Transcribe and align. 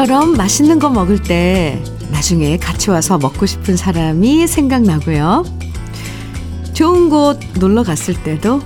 모처럼 0.00 0.36
맛있는 0.36 0.78
거 0.78 0.88
먹을 0.88 1.22
때 1.22 1.82
나중에 2.10 2.56
같이 2.56 2.88
와서 2.90 3.18
먹고 3.18 3.44
싶은 3.44 3.76
사람이 3.76 4.46
생각나고요. 4.46 5.44
좋은 6.72 7.10
곳 7.10 7.38
놀러 7.58 7.82
갔을 7.82 8.14
때도 8.22 8.62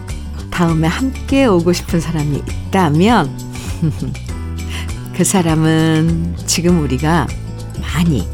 다음에 0.51 0.87
함께 0.87 1.47
오고 1.47 1.73
싶은 1.73 2.01
사람이 2.01 2.37
있다면 2.69 3.37
그 5.17 5.25
사람은 5.25 6.37
지금 6.47 6.81
우리가 6.83 7.27
많이 7.81 8.29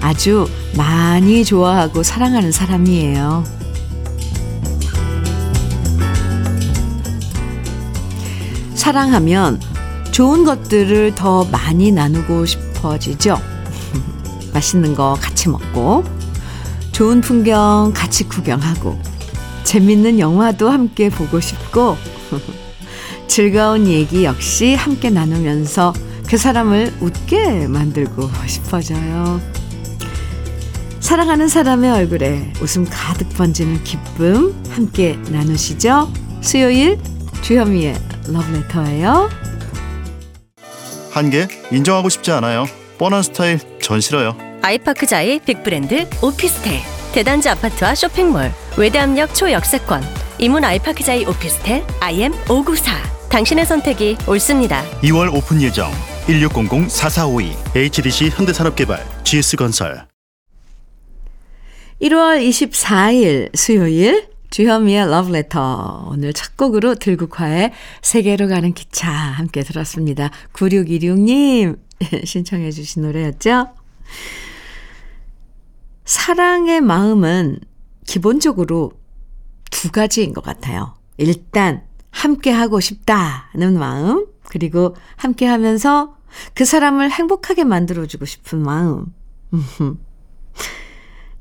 아주 0.00 0.48
많이 0.76 1.44
좋아하고 1.44 2.02
사랑하는 2.02 2.52
사람이에요. 2.52 3.44
사랑하면 8.74 9.60
좋은 10.20 10.44
것들을 10.44 11.14
더 11.14 11.46
많이 11.46 11.90
나누고 11.90 12.44
싶어지죠. 12.44 13.40
맛있는 14.52 14.94
거 14.94 15.16
같이 15.18 15.48
먹고, 15.48 16.04
좋은 16.92 17.22
풍경 17.22 17.92
같이 17.94 18.24
구경하고, 18.24 19.00
재밌는 19.64 20.18
영화도 20.18 20.68
함께 20.68 21.08
보고 21.08 21.40
싶고, 21.40 21.96
즐거운 23.28 23.86
얘기 23.86 24.24
역시 24.24 24.74
함께 24.74 25.08
나누면서 25.08 25.94
그 26.28 26.36
사람을 26.36 26.92
웃게 27.00 27.66
만들고 27.66 28.28
싶어져요. 28.46 29.40
사랑하는 31.00 31.48
사람의 31.48 31.92
얼굴에 31.92 32.52
웃음 32.60 32.84
가득 32.84 33.26
번지는 33.30 33.82
기쁨 33.84 34.54
함께 34.68 35.18
나누시죠. 35.30 36.12
수요일 36.42 36.98
주현미의 37.40 37.96
러브레터예요. 38.26 39.50
한계 41.10 41.48
인정하고 41.70 42.08
싶지 42.08 42.30
않아요. 42.32 42.66
뻔한 42.98 43.22
스타일 43.22 43.58
전 43.80 44.00
싫어요. 44.00 44.36
아이파크자이 44.62 45.40
big브랜드 45.40 46.08
오피스텔. 46.22 46.80
대단지 47.12 47.48
아파트와 47.48 47.94
쇼핑몰. 47.94 48.52
외대앞역 48.76 49.34
초역세권. 49.34 50.02
이문 50.38 50.64
아이파크자이 50.64 51.26
오피스텔 51.26 51.84
IM 52.00 52.32
594 52.48 53.28
당신의 53.30 53.66
선택이 53.66 54.16
옳습니다. 54.26 54.82
2월 55.02 55.34
오픈 55.34 55.60
예정. 55.62 55.90
1600-4452 56.26 57.76
HDC 57.76 58.30
현대산업개발. 58.30 59.04
GS건설. 59.24 60.06
1월 62.02 62.40
24일 62.48 63.54
수요일 63.56 64.29
주현미의 64.50 65.08
러브레터 65.08 66.08
오늘 66.10 66.32
첫 66.32 66.56
곡으로 66.56 66.96
들국화의 66.96 67.72
세계로 68.02 68.48
가는 68.48 68.72
기차 68.72 69.10
함께 69.10 69.62
들었습니다. 69.62 70.30
9616님 70.52 71.78
신청해 72.26 72.72
주신 72.72 73.02
노래였죠. 73.02 73.68
사랑의 76.04 76.80
마음은 76.80 77.60
기본적으로 78.06 78.92
두 79.70 79.92
가지인 79.92 80.34
것 80.34 80.42
같아요. 80.42 80.94
일단 81.16 81.84
함께 82.10 82.50
하고 82.50 82.80
싶다는 82.80 83.78
마음 83.78 84.26
그리고 84.48 84.96
함께 85.14 85.46
하면서 85.46 86.16
그 86.54 86.64
사람을 86.64 87.10
행복하게 87.12 87.62
만들어주고 87.62 88.24
싶은 88.24 88.60
마음. 88.62 89.06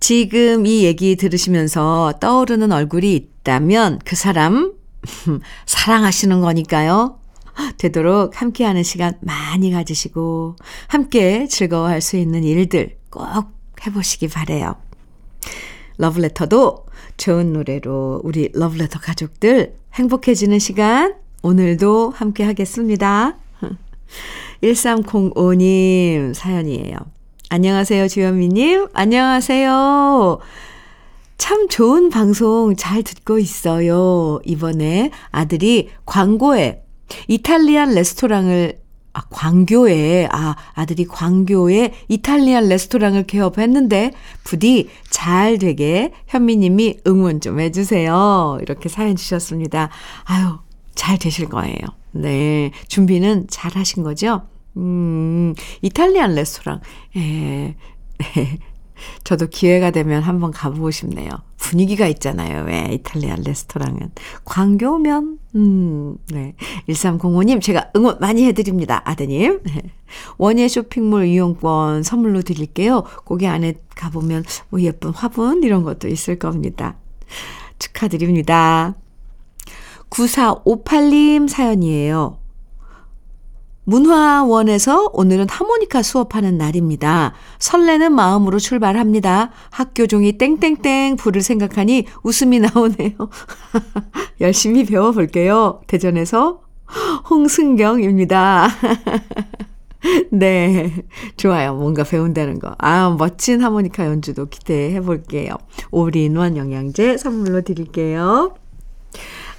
지금 0.09 0.65
이 0.65 0.85
얘기 0.85 1.15
들으시면서 1.15 2.15
떠오르는 2.19 2.71
얼굴이 2.71 3.13
있다면 3.13 3.99
그 4.03 4.15
사람 4.15 4.73
사랑하시는 5.67 6.41
거니까요. 6.41 7.19
되도록 7.77 8.41
함께하는 8.41 8.81
시간 8.81 9.13
많이 9.21 9.69
가지시고 9.69 10.55
함께 10.87 11.45
즐거워할 11.45 12.01
수 12.01 12.17
있는 12.17 12.43
일들 12.43 12.97
꼭 13.11 13.51
해보시기 13.85 14.29
바래요. 14.29 14.77
러브레터도 15.99 16.87
좋은 17.17 17.53
노래로 17.53 18.21
우리 18.23 18.49
러브레터 18.55 18.97
가족들 18.97 19.75
행복해지는 19.93 20.57
시간 20.57 21.17
오늘도 21.43 22.13
함께 22.15 22.43
하겠습니다. 22.45 23.37
1305님 24.63 26.33
사연이에요. 26.33 26.97
안녕하세요, 27.51 28.07
주현미님. 28.07 28.89
안녕하세요. 28.93 30.37
참 31.39 31.67
좋은 31.67 32.11
방송 32.11 32.75
잘 32.75 33.01
듣고 33.01 33.39
있어요. 33.39 34.39
이번에 34.45 35.09
아들이 35.31 35.89
광고에 36.05 36.83
이탈리안 37.27 37.95
레스토랑을 37.95 38.79
아, 39.13 39.21
광교에, 39.31 40.29
아, 40.31 40.55
아들이 40.75 41.05
광교에 41.05 41.93
이탈리안 42.07 42.69
레스토랑을 42.69 43.23
개업했는데, 43.23 44.11
부디 44.43 44.87
잘 45.09 45.57
되게 45.57 46.11
현미님이 46.27 46.99
응원 47.07 47.41
좀 47.41 47.59
해주세요. 47.59 48.59
이렇게 48.61 48.87
사연 48.87 49.15
주셨습니다. 49.15 49.89
아유, 50.25 50.59
잘 50.93 51.17
되실 51.17 51.49
거예요. 51.49 51.79
네. 52.11 52.69
준비는 52.87 53.47
잘 53.49 53.75
하신 53.75 54.03
거죠? 54.03 54.43
음, 54.77 55.53
이탈리안 55.81 56.35
레스토랑. 56.35 56.81
예. 57.17 57.19
네. 57.19 57.75
저도 59.23 59.47
기회가 59.47 59.91
되면 59.91 60.21
한번 60.21 60.51
가보고 60.51 60.91
싶네요. 60.91 61.29
분위기가 61.57 62.07
있잖아요. 62.07 62.65
왜 62.65 62.89
이탈리안 62.93 63.43
레스토랑은. 63.43 64.11
광교면, 64.43 65.39
음, 65.55 66.17
네. 66.31 66.55
1305님, 66.89 67.61
제가 67.61 67.91
응원 67.95 68.17
많이 68.19 68.45
해드립니다. 68.45 69.01
아드님. 69.05 69.61
원예 70.37 70.67
쇼핑몰 70.67 71.25
이용권 71.25 72.03
선물로 72.03 72.41
드릴게요. 72.41 73.03
거기 73.25 73.47
안에 73.47 73.75
가보면 73.95 74.43
뭐 74.69 74.81
예쁜 74.81 75.11
화분 75.11 75.63
이런 75.63 75.83
것도 75.83 76.07
있을 76.07 76.39
겁니다. 76.39 76.97
축하드립니다. 77.77 78.95
9458님 80.09 81.47
사연이에요. 81.47 82.38
문화원에서 83.89 85.09
오늘은 85.13 85.49
하모니카 85.49 86.03
수업하는 86.03 86.59
날입니다. 86.59 87.33
설레는 87.57 88.13
마음으로 88.13 88.59
출발합니다. 88.59 89.49
학교 89.71 90.05
종이 90.05 90.37
땡땡땡 90.37 91.15
부를 91.15 91.41
생각하니 91.41 92.05
웃음이 92.23 92.59
나오네요. 92.59 93.15
열심히 94.41 94.85
배워볼게요. 94.85 95.81
대전에서 95.87 96.61
홍승경입니다. 97.29 98.67
네. 100.31 100.93
좋아요. 101.35 101.73
뭔가 101.73 102.03
배운다는 102.03 102.59
거. 102.59 102.75
아, 102.77 103.15
멋진 103.17 103.61
하모니카 103.63 104.05
연주도 104.05 104.45
기대해 104.45 105.01
볼게요. 105.01 105.55
올인원 105.89 106.57
영양제 106.57 107.17
선물로 107.17 107.61
드릴게요. 107.61 108.53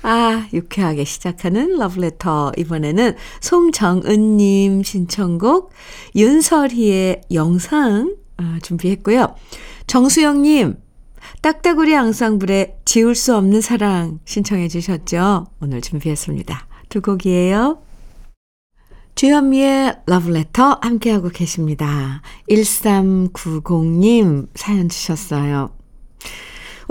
아, 0.02 0.48
유쾌하게 0.52 1.04
시작하는 1.04 1.76
러브레터. 1.78 2.52
이번에는 2.56 3.16
송정은님 3.40 4.82
신청곡 4.82 5.72
윤설희의 6.16 7.22
영상 7.32 8.16
아, 8.38 8.58
준비했고요. 8.62 9.34
정수영님, 9.86 10.76
딱따구리 11.42 11.94
앙상블의 11.94 12.76
지울 12.84 13.14
수 13.14 13.36
없는 13.36 13.60
사랑 13.60 14.20
신청해 14.24 14.68
주셨죠? 14.68 15.46
오늘 15.60 15.82
준비했습니다. 15.82 16.66
두 16.88 17.02
곡이에요. 17.02 17.82
주현미의 19.14 19.98
러브레터 20.06 20.78
함께하고 20.80 21.28
계십니다. 21.28 22.22
1390님 22.48 24.48
사연 24.54 24.88
주셨어요. 24.88 25.70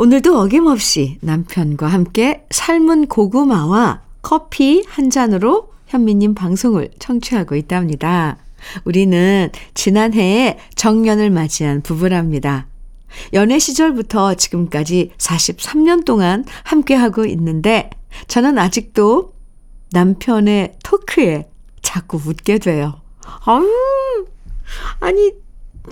오늘도 0.01 0.39
어김없이 0.39 1.17
남편과 1.19 1.85
함께 1.85 2.45
삶은 2.51 3.07
고구마와 3.07 4.01
커피 4.21 4.81
한 4.87 5.09
잔으로 5.09 5.73
현미님 5.87 6.35
방송을 6.35 6.91
청취하고 6.99 7.57
있답니다. 7.57 8.37
우리는 8.85 9.49
지난해에 9.73 10.57
정년을 10.75 11.31
맞이한 11.31 11.81
부부랍니다. 11.81 12.67
연애 13.33 13.59
시절부터 13.59 14.35
지금까지 14.35 15.11
43년 15.17 16.05
동안 16.05 16.45
함께하고 16.63 17.25
있는데 17.25 17.89
저는 18.29 18.57
아직도 18.57 19.33
남편의 19.91 20.75
토크에 20.81 21.49
자꾸 21.81 22.21
웃게 22.25 22.57
돼요. 22.57 23.01
아유, 23.43 24.25
아니, 25.01 25.33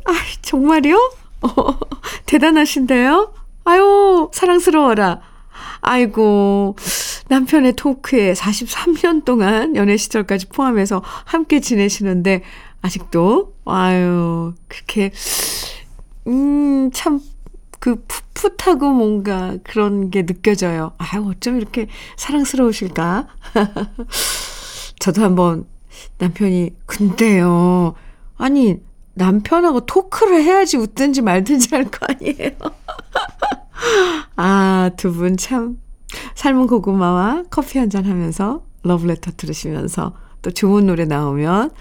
아 0.06 0.14
정말요? 0.44 0.96
어, 1.42 1.80
대단하신데요? 2.26 3.47
아유, 3.68 4.30
사랑스러워라. 4.32 5.20
아이고, 5.82 6.78
남편의 7.28 7.74
토크에 7.74 8.32
43년 8.32 9.26
동안 9.26 9.76
연애 9.76 9.98
시절까지 9.98 10.48
포함해서 10.48 11.02
함께 11.26 11.60
지내시는데, 11.60 12.44
아직도, 12.82 13.56
아유, 13.66 14.54
그렇게, 14.70 15.12
음, 16.28 16.92
참, 16.94 17.20
그 17.80 18.02
풋풋하고 18.34 18.90
뭔가 18.94 19.58
그런 19.64 20.12
게 20.12 20.26
느껴져요. 20.26 20.94
아유, 20.98 21.28
어쩜 21.30 21.58
이렇게 21.58 21.88
사랑스러우실까? 22.16 23.28
저도 25.00 25.24
한번 25.24 25.66
남편이, 26.20 26.72
근데요, 26.86 27.96
아니, 28.38 28.78
남편하고 29.16 29.82
토크를 29.86 30.42
해야지 30.44 30.78
웃든지 30.78 31.22
말든지 31.22 31.76
할 31.76 31.84
거 31.92 32.06
아니에요. 32.08 32.52
아, 34.36 34.92
두 34.98 35.12
분 35.14 35.38
참, 35.38 35.78
삶은 36.36 36.68
고구마와 36.68 37.44
커피 37.50 37.80
한 37.80 37.90
잔 37.90 38.06
하면서 38.06 38.64
러브레터 38.84 39.32
들으시면서 39.38 40.14
또 40.42 40.52
좋은 40.52 40.86
노래 40.86 41.06
나오면 41.06 41.72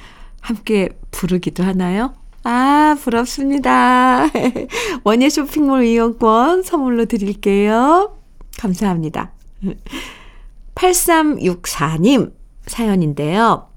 함께 0.41 0.89
부르기도 1.11 1.63
하나요? 1.65 2.15
아, 2.45 2.97
부럽습니다. 3.01 4.27
원예 5.05 5.29
쇼핑몰 5.29 5.85
이용권 5.85 6.63
선물로 6.63 7.07
드릴게요. 7.07 8.17
감사합니다. 8.59 9.33
8364님 10.75 12.33
사연인데요. 12.67 13.69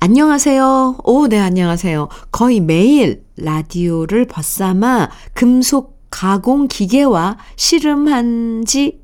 안녕하세요. 0.00 0.98
오, 1.04 1.28
네, 1.28 1.38
안녕하세요. 1.38 2.08
거의 2.32 2.60
매일 2.60 3.24
라디오를 3.36 4.26
벗삼아 4.26 5.10
금속 5.32 5.91
가공 6.12 6.68
기계와 6.68 7.38
씨름한 7.56 8.66
지 8.66 9.00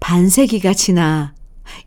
반세기가 0.00 0.74
지나 0.74 1.32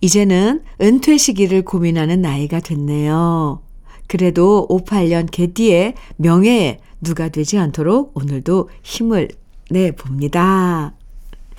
이제는 0.01 0.63
은퇴 0.81 1.17
시기를 1.17 1.63
고민하는 1.63 2.21
나이가 2.21 2.59
됐네요. 2.59 3.61
그래도 4.07 4.65
58년 4.69 5.29
개띠의 5.29 5.95
명예에 6.15 6.79
누가 7.01 7.29
되지 7.29 7.59
않도록 7.59 8.17
오늘도 8.17 8.69
힘을 8.81 9.27
내 9.69 9.91
봅니다. 9.91 10.95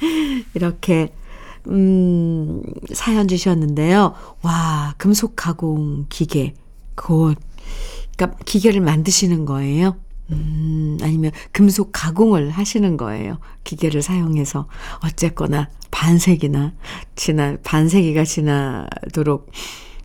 이렇게 0.55 1.12
음, 1.69 2.62
사연 2.94 3.29
주셨는데요. 3.29 4.14
와, 4.43 4.94
금속 4.96 5.35
가공 5.37 6.06
기계. 6.08 6.55
곧, 6.94 7.37
그러니까 8.17 8.38
기계를 8.44 8.81
만드시는 8.81 9.44
거예요. 9.44 9.96
음, 10.31 10.99
아니면 11.03 11.33
금속 11.53 11.91
가공을 11.93 12.51
하시는 12.51 12.97
거예요. 12.97 13.39
기계를 13.65 14.03
사용해서. 14.03 14.69
어쨌거나, 15.05 15.69
반세기나, 15.91 16.75
지나, 17.17 17.57
반세기가 17.65 18.25
지나도록, 18.25 19.51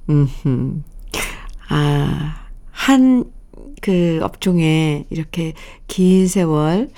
음, 0.10 0.84
아, 1.70 2.48
한, 2.72 3.26
그 3.82 4.20
업종에 4.22 5.06
이렇게 5.10 5.54
긴 5.88 6.28
세월, 6.28 6.90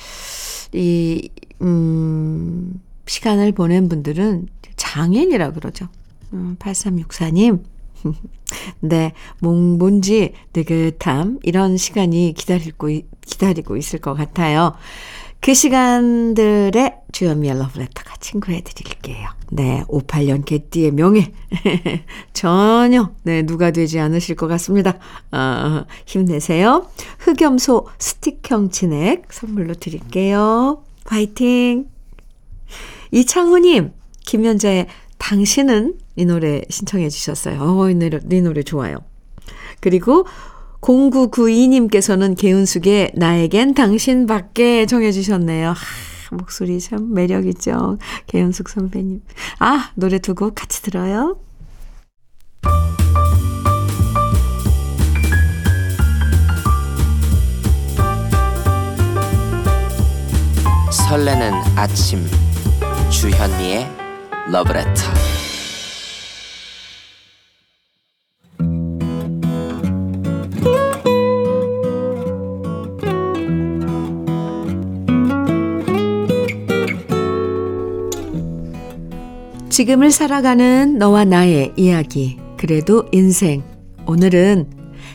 이, 0.74 1.30
음, 1.62 2.81
시간을 3.07 3.51
보낸 3.54 3.89
분들은 3.89 4.48
장인이라 4.75 5.51
그러죠. 5.51 5.88
음, 6.33 6.56
8364님. 6.60 7.63
네, 8.80 9.13
뭔지 9.40 10.34
느긋함, 10.54 11.40
이런 11.44 11.78
시간이 11.78 12.34
기다리고, 12.36 12.90
기다리고 13.22 13.78
있을 13.78 14.00
것 14.00 14.13
같아요. 14.13 14.74
그 15.46 15.54
시간들의 15.54 16.96
주현미의 17.12 17.60
러브레터가 17.60 18.16
친구해 18.19 18.62
드릴게요. 18.62 19.30
네, 19.52 19.84
58년 19.88 20.44
개띠의 20.44 20.92
명예. 20.92 21.31
전혀, 22.34 23.12
네, 23.22 23.44
누가 23.44 23.69
되지 23.69 24.00
않으실 24.00 24.36
것 24.36 24.48
같습니다. 24.48 24.98
어, 25.31 25.86
힘내세요. 26.07 26.88
흑염소 27.19 27.88
스틱형 28.00 28.72
진액 28.72 29.31
선물로 29.31 29.75
드릴게요. 29.75 30.84
화이팅! 31.06 31.86
이창우님, 33.12 33.94
김현자의 34.25 34.88
당신은 35.19 36.00
이 36.15 36.25
노래 36.25 36.62
신청해 36.69 37.09
주셨어요. 37.09 37.62
어, 37.62 37.89
이 37.89 37.95
노래, 37.95 38.19
이 38.31 38.41
노래 38.41 38.63
좋아요. 38.63 38.97
그리고 39.79 40.25
0992님께서는 40.81 42.38
개은숙의 42.38 43.13
나에겐 43.15 43.73
당신밖에 43.73 44.85
정해 44.85 45.12
주셨네요. 45.12 45.69
하, 45.69 46.35
목소리 46.35 46.79
참 46.79 47.13
매력있죠. 47.13 47.97
개은숙 48.27 48.69
선배님. 48.69 49.21
아, 49.59 49.91
노래 49.95 50.19
두 50.19 50.35
곡 50.35 50.56
같이 50.56 50.81
들어요. 50.81 51.38
설레는 60.91 61.51
아침 61.75 62.25
주현미의 63.09 63.88
러브레터 64.51 65.34
지금을 79.75 80.10
살아가는 80.10 80.98
너와 80.98 81.25
나의 81.25 81.74
이야기. 81.75 82.38
그래도 82.56 83.10
인생. 83.12 83.62
오늘은 84.07 84.69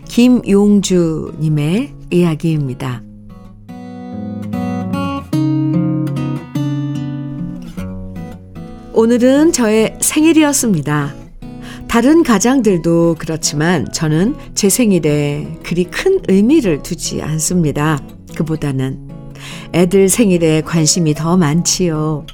김용주님의 0.07 1.95
이야기입니다. 2.11 3.03
오늘은 8.93 9.53
저의 9.53 9.97
생일이었습니다. 9.99 11.15
다른 11.89 12.23
가장들도 12.23 13.17
그렇지만 13.19 13.91
저는 13.95 14.35
제 14.55 14.69
생일에 14.69 15.57
그리 15.63 15.85
큰 15.85 16.21
의미를 16.29 16.83
두지 16.83 17.23
않습니다. 17.23 17.99
그보다는 18.37 19.09
애들 19.73 20.11
생일에 20.11 20.61
관심이 20.61 21.15
더 21.15 21.39
많지요. 21.39 22.27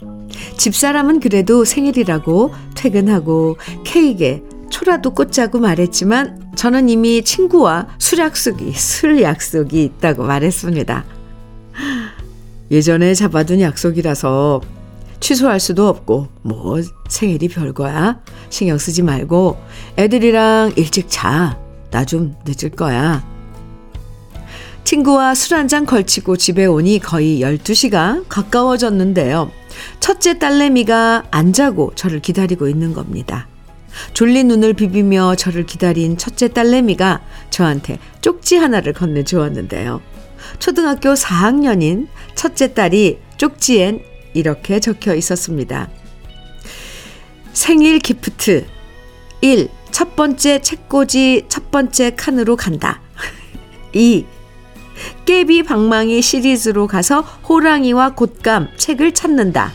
집사람은 0.57 1.21
그래도 1.21 1.65
생일이라고 1.65 2.53
퇴근하고 2.75 3.57
케이크에 3.85 4.43
초라도 4.71 5.15
꽂자고 5.15 5.59
말했지만 5.59 6.53
저는 6.57 6.89
이미 6.89 7.23
친구와 7.23 7.87
술 7.99 8.19
약속이, 8.19 8.73
술 8.73 9.23
약속이 9.23 9.83
있다고 9.83 10.25
말했습니다. 10.25 11.05
예전에 12.71 13.15
잡아둔 13.15 13.61
약속이라서 13.61 14.61
취소할 15.21 15.61
수도 15.61 15.89
없고, 15.89 16.29
뭐, 16.43 16.77
생일이 17.09 17.49
별거야. 17.49 18.21
신경 18.51 18.77
쓰지 18.77 19.03
말고, 19.03 19.57
애들이랑 19.99 20.73
일찍 20.77 21.07
자. 21.09 21.59
나 21.91 22.05
좀 22.05 22.35
늦을 22.45 22.71
거야. 22.71 23.25
친구와 24.85 25.35
술 25.35 25.57
한 25.57 25.69
잔 25.69 25.87
걸치고 25.87 26.37
집에 26.37 26.67
오니 26.67 26.99
거의 26.99 27.41
12시가 27.41 28.25
가까워졌는데요. 28.29 29.51
첫째 30.01 30.39
딸내미가 30.39 31.25
안 31.31 31.53
자고 31.53 31.93
저를 31.95 32.21
기다리고 32.21 32.69
있는 32.69 32.93
겁니다. 32.93 33.49
졸린 34.13 34.49
눈을 34.49 34.75
비비며 34.75 35.37
저를 35.37 35.65
기다린 35.67 36.17
첫째 36.17 36.49
딸내미가 36.49 37.23
저한테 37.51 37.99
쪽지 38.21 38.57
하나를 38.57 38.93
건네주었는데요. 38.93 40.01
초등학교 40.59 41.15
4학년인 41.15 42.09
첫째 42.35 42.75
딸이 42.75 43.19
쪽지엔 43.37 44.03
이렇게 44.35 44.81
적혀 44.81 45.15
있었습니다. 45.15 45.89
생일 47.53 47.99
기프트 47.99 48.67
1. 49.41 49.69
첫 49.91 50.15
번째 50.15 50.61
책꽂이 50.61 51.45
첫 51.49 51.71
번째 51.71 52.15
칸으로 52.15 52.57
간다. 52.57 53.01
2. 53.95 54.27
깨비 55.25 55.63
방망이 55.63 56.23
시리즈로 56.23 56.87
가서 56.87 57.21
호랑이와 57.21 58.15
곶감 58.15 58.69
책을 58.77 59.13
찾는다. 59.13 59.73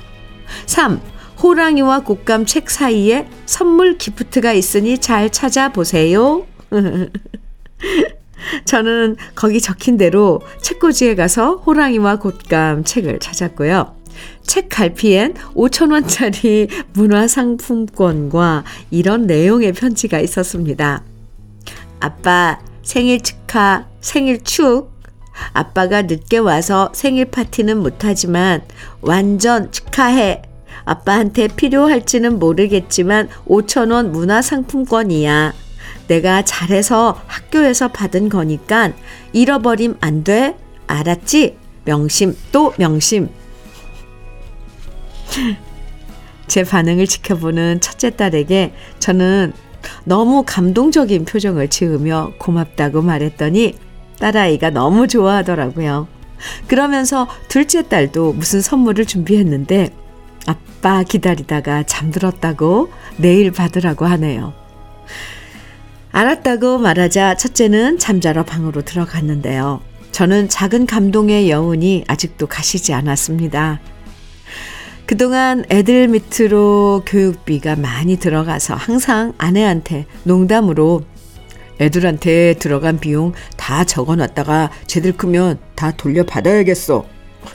3. 0.66 1.02
호랑이와 1.42 2.02
곶감 2.02 2.46
책 2.46 2.70
사이에 2.70 3.28
선물 3.46 3.98
기프트가 3.98 4.54
있으니 4.54 4.98
잘 4.98 5.30
찾아보세요. 5.30 6.46
저는 8.66 9.16
거기 9.36 9.62
적힌 9.62 9.98
대로 9.98 10.42
책꽂이에 10.62 11.16
가서 11.16 11.56
호랑이와 11.58 12.18
곶감 12.20 12.84
책을 12.84 13.20
찾았고요. 13.20 13.96
책 14.44 14.70
갈피엔 14.70 15.36
5천원짜리 15.56 16.70
문화상품권과 16.94 18.64
이런 18.92 19.26
내용의 19.26 19.74
편지가 19.74 20.20
있었습니다. 20.20 21.04
아빠, 22.00 22.60
생일 22.84 23.22
축하, 23.22 23.88
생일 24.00 24.44
축. 24.44 24.91
아빠가 25.54 26.04
늦게 26.04 26.38
와서 26.38 26.90
생일 26.94 27.26
파티는 27.26 27.78
못하지만 27.78 28.62
완전 29.02 29.72
축하해. 29.72 30.44
아빠한테 30.86 31.48
필요할지는 31.48 32.40
모르겠지만 32.40 33.30
5천원 33.48 34.10
문화상품권이야. 34.10 35.54
내가 36.08 36.44
잘해서 36.44 37.22
학교에서 37.28 37.90
받은 37.90 38.30
거니까 38.30 38.92
잃어버림 39.34 39.98
안 40.02 40.24
돼. 40.24 40.58
알았지? 40.88 41.58
명심 41.86 42.36
또 42.52 42.74
명심. 42.78 43.30
제 46.48 46.64
반응을 46.64 47.08
지켜보는 47.08 47.80
첫째 47.80 48.10
딸에게 48.10 48.74
저는 49.00 49.54
너무 50.04 50.44
감동적인 50.46 51.26
표정을 51.26 51.70
지으며 51.70 52.34
고맙다고 52.38 53.02
말했더니 53.02 53.76
딸아이가 54.22 54.70
너무 54.70 55.08
좋아하더라고요. 55.08 56.08
그러면서 56.68 57.28
둘째 57.50 57.88
딸도 57.88 58.34
무슨 58.34 58.62
선물을 58.62 59.06
준비했는데 59.06 59.90
아빠 60.48 61.04
기다리다가 61.04 61.84
잠들었다고 61.84 62.92
내일 63.18 63.52
받으라고 63.52 64.06
하네요. 64.06 64.54
알았다고 66.12 66.78
말하자 66.78 67.36
첫째는 67.36 68.00
잠자러 68.00 68.44
방으로 68.44 68.82
들어갔는데요. 68.82 69.82
저는 70.12 70.50
작은 70.50 70.86
감동의 70.86 71.50
여운이 71.50 72.04
아직도 72.08 72.48
가시지 72.48 72.94
않았습니다. 72.94 73.80
그동안 75.06 75.66
애들 75.70 76.08
밑으로 76.08 77.04
교육비가 77.06 77.76
많이 77.76 78.18
들어가서 78.18 78.76
항상 78.76 79.34
아내한테 79.38 80.06
농담으로 80.24 81.04
애들한테 81.82 82.54
들어간 82.60 83.00
비용 83.00 83.34
다 83.58 83.84
적어 83.84 84.16
놨다가 84.16 84.70
쟤들 84.86 85.18
크면 85.18 85.58
다 85.76 85.92
돌려받아야겠어. 85.92 87.06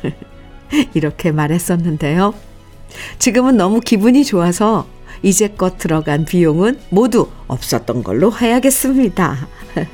이렇게 0.95 1.31
말했었는데요. 1.31 2.35
지금은 3.19 3.57
너무 3.57 3.81
기분이 3.81 4.25
좋아서 4.25 4.87
이제껏 5.23 5.79
들어간 5.79 6.25
비용은 6.25 6.79
모두 6.91 7.29
없었던 7.47 8.03
걸로 8.03 8.33
해야겠습니다. 8.37 9.49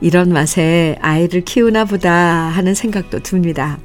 이런 0.00 0.32
맛에 0.32 0.98
아이를 1.00 1.42
키우나 1.42 1.84
보다 1.84 2.12
하는 2.12 2.74
생각도 2.74 3.20
듭니다. 3.20 3.78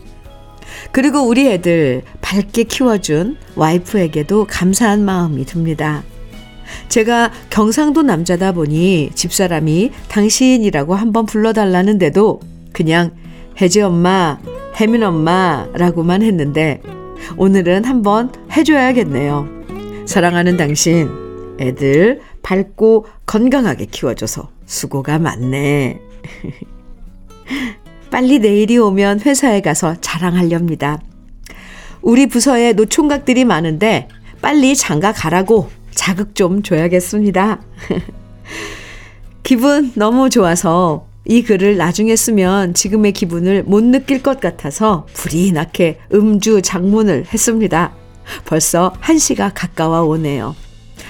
그리고 0.92 1.22
우리 1.22 1.48
애들 1.48 2.02
밝게 2.22 2.64
키워준 2.64 3.38
와이프에게도 3.56 4.48
감사한 4.50 5.06
마음이 5.06 5.46
듭니다. 5.46 6.04
제가 6.90 7.32
경상도 7.50 8.04
남자다 8.04 8.52
보니 8.52 9.12
집사람이 9.14 9.92
당신이라고 10.08 10.96
한번 10.96 11.26
불러달라는데도 11.26 12.40
그냥 12.74 13.12
혜지 13.60 13.82
엄마, 13.82 14.40
혜민 14.80 15.04
엄마라고만 15.04 16.22
했는데 16.22 16.82
오늘은 17.38 17.86
한번 17.86 18.32
해줘야겠네요. 18.52 19.48
사랑하는 20.06 20.58
당신, 20.58 21.10
애들 21.60 22.22
밝고 22.42 23.06
건강하게 23.26 23.86
키워줘서 23.86 24.50
수고가 24.66 25.20
많네. 25.20 26.00
빨리 28.12 28.40
내일이 28.40 28.78
오면 28.78 29.22
회사에 29.22 29.62
가서 29.62 29.96
자랑하렵니다. 30.02 31.02
우리 32.02 32.28
부서에 32.28 32.74
노총각들이 32.74 33.46
많은데 33.46 34.10
빨리 34.42 34.76
장가 34.76 35.14
가라고 35.14 35.70
자극 35.92 36.36
좀 36.36 36.64
줘야겠습니다. 36.64 37.62
기분 39.44 39.92
너무 39.96 40.30
좋아서 40.30 41.08
이 41.26 41.44
글을 41.44 41.78
나중에 41.78 42.16
쓰면 42.16 42.74
지금의 42.74 43.12
기분을 43.14 43.64
못 43.64 43.84
느낄 43.84 44.24
것 44.24 44.40
같아서 44.40 45.06
불이 45.14 45.52
나게 45.52 46.00
음주 46.14 46.62
장문을 46.62 47.26
했습니다. 47.32 47.94
벌써 48.46 48.94
한시가 49.00 49.52
가까워 49.54 50.04
오네요. 50.04 50.56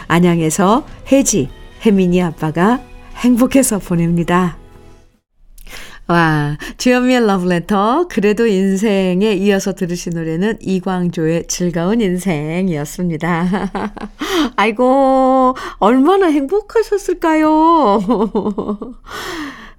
안양에서 0.08 0.86
혜지, 1.12 1.50
혜민이 1.86 2.22
아빠가 2.22 2.82
행복해서 3.16 3.80
보냅니다. 3.80 4.61
와, 6.08 6.58
주현미의 6.78 7.26
러브레터. 7.26 8.08
그래도 8.10 8.46
인생에 8.46 9.34
이어서 9.34 9.74
들으신 9.74 10.14
노래는 10.14 10.58
이광조의 10.60 11.48
즐거운 11.48 12.02
인생이었습니다. 12.02 13.72
아이고, 14.58 15.56
얼마나 15.80 16.28
행복하셨을까요? 16.28 18.00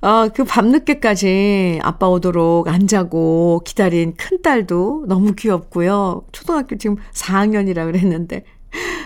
아, 0.00 0.28
그 0.34 0.44
밤늦게까지 0.44 1.80
아빠 1.82 2.08
오도록 2.08 2.68
안 2.68 2.86
자고 2.86 3.60
기다린 3.66 4.14
큰딸도 4.16 5.06
너무 5.08 5.34
귀엽고요. 5.34 6.24
초등학교 6.32 6.78
지금 6.78 6.96
4학년이라 7.12 7.84
그랬는데, 7.84 8.44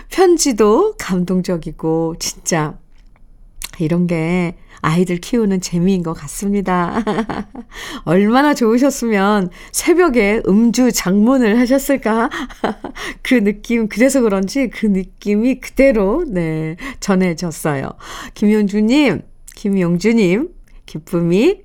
편지도 0.09 0.93
감동적이고, 0.97 2.15
진짜, 2.19 2.77
이런 3.79 4.07
게 4.07 4.55
아이들 4.81 5.17
키우는 5.17 5.61
재미인 5.61 6.03
것 6.03 6.13
같습니다. 6.13 7.03
얼마나 8.05 8.53
좋으셨으면 8.53 9.49
새벽에 9.71 10.41
음주 10.47 10.91
장문을 10.91 11.59
하셨을까? 11.59 12.29
그 13.21 13.43
느낌, 13.43 13.87
그래서 13.89 14.21
그런지 14.21 14.69
그 14.69 14.85
느낌이 14.85 15.59
그대로, 15.59 16.23
네, 16.27 16.77
전해졌어요. 16.99 17.91
김용주님, 18.33 19.21
김용주님, 19.55 20.49
기쁨이, 20.85 21.61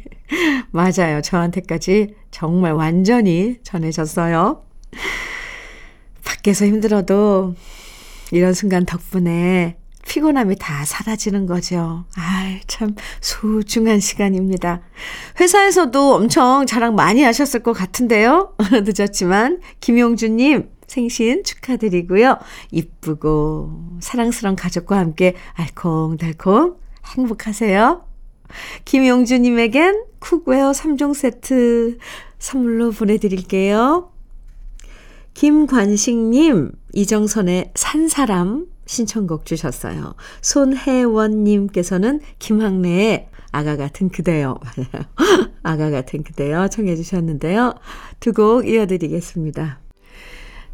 맞아요. 0.70 1.20
저한테까지 1.22 2.14
정말 2.30 2.72
완전히 2.72 3.58
전해졌어요. 3.62 4.64
밖에서 6.24 6.66
힘들어도 6.66 7.54
이런 8.32 8.52
순간 8.52 8.84
덕분에 8.84 9.76
피곤함이 10.06 10.56
다 10.56 10.84
사라지는 10.84 11.46
거죠. 11.46 12.04
아이, 12.16 12.60
참 12.66 12.94
소중한 13.20 14.00
시간입니다. 14.00 14.80
회사에서도 15.40 16.14
엄청 16.14 16.64
자랑 16.66 16.94
많이 16.94 17.22
하셨을 17.22 17.62
것 17.62 17.72
같은데요. 17.72 18.54
늦었지만 18.84 19.60
김용주님 19.80 20.70
생신 20.86 21.42
축하드리고요. 21.44 22.38
이쁘고 22.70 23.98
사랑스러운 24.00 24.56
가족과 24.56 24.96
함께 24.96 25.34
알콩달콩 25.54 26.76
행복하세요. 27.16 28.04
김용주님에겐 28.84 30.04
cookware 30.20 30.70
3종 30.70 31.14
세트 31.14 31.98
선물로 32.38 32.92
보내 32.92 33.18
드릴게요. 33.18 34.12
김관식님, 35.34 36.72
이정선의 36.94 37.72
산사람 37.74 38.66
신청곡 38.86 39.44
주셨어요. 39.44 40.14
손혜원님께서는 40.40 42.20
김학래의 42.38 43.28
아가 43.52 43.76
같은 43.76 44.08
그대요. 44.08 44.56
아가 45.62 45.90
같은 45.90 46.22
그대요. 46.22 46.68
청해 46.68 46.96
주셨는데요. 46.96 47.74
두 48.20 48.32
곡 48.32 48.68
이어드리겠습니다. 48.68 49.80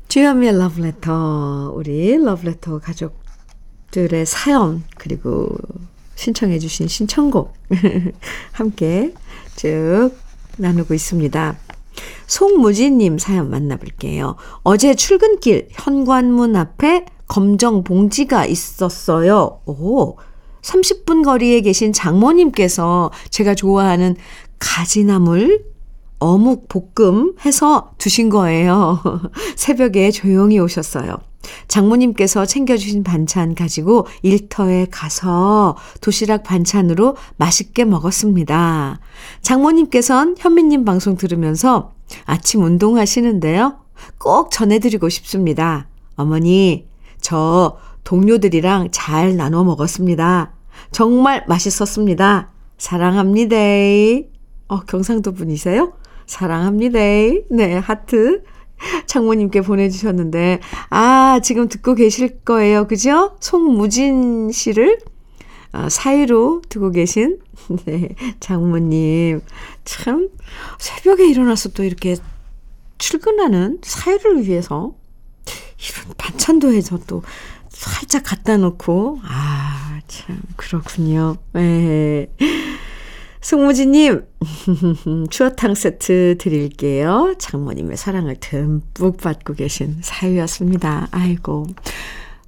주현미의 0.09 0.59
러브레터, 0.59 1.73
우리 1.75 2.17
러브레터 2.19 2.81
가족들의 2.81 4.27
사연, 4.27 4.83
그리고 4.99 5.57
신청해 6.17 6.59
주신 6.59 6.89
신청곡 6.89 7.55
함께 8.53 9.15
쭉 9.57 10.11
나누고 10.59 10.93
있습니다. 10.93 11.57
송무진님 12.27 13.19
사연 13.19 13.49
만나볼게요. 13.51 14.37
어제 14.63 14.95
출근길 14.95 15.69
현관문 15.73 16.57
앞에 16.57 17.07
검정 17.33 17.83
봉지가 17.83 18.45
있었어요. 18.45 19.63
오, 19.65 20.17
30분 20.61 21.25
거리에 21.25 21.63
계신 21.63 21.91
장모님께서 21.91 23.11
제가 23.31 23.55
좋아하는 23.55 24.17
가지나물 24.59 25.65
어묵 26.19 26.69
볶음 26.69 27.35
해서 27.47 27.95
두신 27.97 28.29
거예요. 28.29 29.01
새벽에 29.57 30.11
조용히 30.11 30.59
오셨어요. 30.59 31.17
장모님께서 31.69 32.45
챙겨주신 32.45 33.03
반찬 33.03 33.55
가지고 33.55 34.07
일터에 34.21 34.89
가서 34.91 35.79
도시락 36.03 36.43
반찬으로 36.43 37.17
맛있게 37.39 37.87
먹었습니다. 37.87 39.01
장모님께선 39.41 40.35
현미님 40.37 40.85
방송 40.85 41.17
들으면서 41.17 41.95
아침 42.27 42.63
운동하시는데요. 42.63 43.79
꼭 44.19 44.51
전해드리고 44.51 45.09
싶습니다. 45.09 45.89
어머니, 46.15 46.92
저 47.23 47.79
동료들이랑 48.05 48.89
잘 48.91 49.37
나눠 49.37 49.65
먹었습니다. 49.65 50.53
정말 50.91 51.45
맛있었습니다. 51.49 52.51
사랑합니다. 52.77 53.57
어, 54.69 54.81
경상도 54.81 55.33
분이세요? 55.33 55.95
사랑합니다. 56.27 56.99
네, 57.51 57.79
하트. 57.79 58.43
장모님께 59.07 59.61
보내주셨는데, 59.61 60.61
아, 60.91 61.41
지금 61.43 61.69
듣고 61.69 61.95
계실 61.95 62.41
거예요. 62.41 62.89
그죠? 62.89 63.37
송무진 63.41 64.51
씨를 64.51 64.99
아, 65.71 65.89
사이로 65.89 66.63
두고 66.69 66.91
계신, 66.91 67.39
네, 67.87 68.11
장모님. 68.41 69.41
참, 69.85 70.29
새벽에 70.79 71.27
일어나서 71.29 71.71
또 71.71 71.83
이렇게 71.83 72.17
출근하는 72.99 73.79
사이를 73.83 74.47
위해서 74.47 74.95
이런 75.83 76.15
반찬도 76.17 76.73
해서 76.73 76.99
또 77.07 77.23
살짝 77.69 78.23
갖다 78.25 78.57
놓고, 78.57 79.21
아, 79.25 80.01
참, 80.07 80.41
그렇군요. 80.57 81.37
네. 81.53 82.29
송무지님, 83.41 84.25
추어탕 85.31 85.75
세트 85.75 86.37
드릴게요. 86.39 87.35
장모님의 87.39 87.97
사랑을 87.97 88.37
듬뿍 88.39 89.17
받고 89.17 89.55
계신 89.55 89.99
사유였습니다. 90.01 91.09
아이고. 91.11 91.67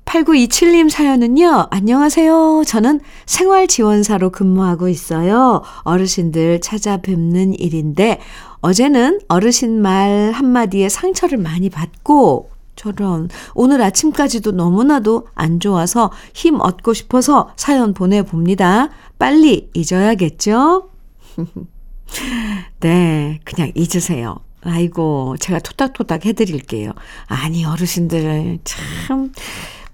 8927님 0.05 0.91
사연은요, 0.91 1.69
안녕하세요. 1.71 2.62
저는 2.67 3.00
생활지원사로 3.26 4.31
근무하고 4.31 4.88
있어요. 4.88 5.62
어르신들 5.83 6.61
찾아뵙는 6.61 7.59
일인데, 7.59 8.21
어제는 8.61 9.21
어르신 9.26 9.83
말 9.83 10.31
한마디에 10.33 10.88
상처를 10.88 11.38
많이 11.38 11.71
받고, 11.71 12.53
저런, 12.76 13.28
오늘 13.54 13.83
아침까지도 13.83 14.52
너무나도 14.52 15.28
안 15.35 15.61
좋아서 15.61 16.11
힘 16.33 16.61
얻고 16.61 16.95
싶어서 16.95 17.50
사연 17.57 17.95
보내봅니다. 17.95 18.90
빨리 19.19 19.71
잊어야겠죠? 19.75 20.90
네, 22.81 23.40
그냥 23.45 23.73
잊으세요. 23.75 24.40
아이고, 24.62 25.37
제가 25.40 25.59
토닥토닥 25.59 26.25
해드릴게요. 26.26 26.93
아니, 27.26 27.64
어르신들, 27.64 28.59
참, 28.64 29.33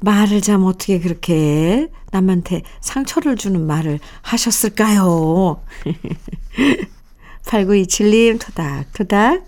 말을 0.01 0.41
참 0.41 0.65
어떻게 0.65 0.99
그렇게 1.01 1.89
남한테 2.11 2.63
상처를 2.81 3.37
주는 3.37 3.67
말을 3.67 3.99
하셨을까요? 4.23 5.63
8927님, 7.45 8.41
토닥토닥. 8.41 9.45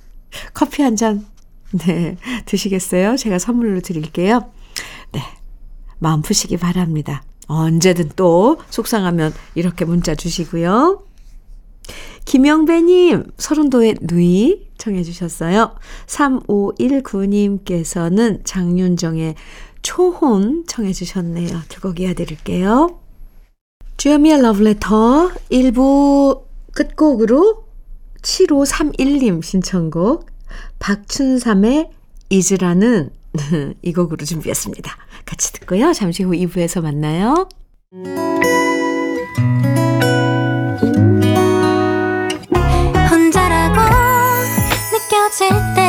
커피 0.54 0.82
한 0.82 0.96
잔, 0.96 1.26
네, 1.86 2.16
드시겠어요? 2.46 3.16
제가 3.16 3.38
선물로 3.38 3.80
드릴게요. 3.80 4.50
네, 5.12 5.20
마음 5.98 6.22
푸시기 6.22 6.56
바랍니다. 6.56 7.22
언제든 7.46 8.12
또 8.16 8.58
속상하면 8.70 9.32
이렇게 9.54 9.84
문자 9.84 10.14
주시고요. 10.14 11.04
김영배님, 12.24 13.32
서른도의 13.36 13.96
누이 14.02 14.68
청해주셨어요. 14.78 15.74
3519님께서는 16.06 18.44
장윤정의 18.44 19.34
초혼 19.82 20.64
청해주셨네요. 20.66 21.62
두 21.68 21.80
곡 21.80 21.98
이어드릴게요. 22.00 23.00
주여미의 23.96 24.42
러브레터 24.42 25.30
1부 25.50 26.42
끝곡으로 26.72 27.64
7531님 28.22 29.42
신청곡 29.42 30.26
박춘삼의 30.78 31.90
잊으라는 32.30 33.10
이 33.82 33.92
곡으로 33.92 34.24
준비했습니다. 34.24 34.96
같이 35.24 35.52
듣고요. 35.54 35.92
잠시 35.92 36.22
후 36.22 36.32
2부에서 36.32 36.82
만나요. 36.82 37.48
혼자라고 43.10 43.80
느껴질 44.92 45.48
때 45.76 45.81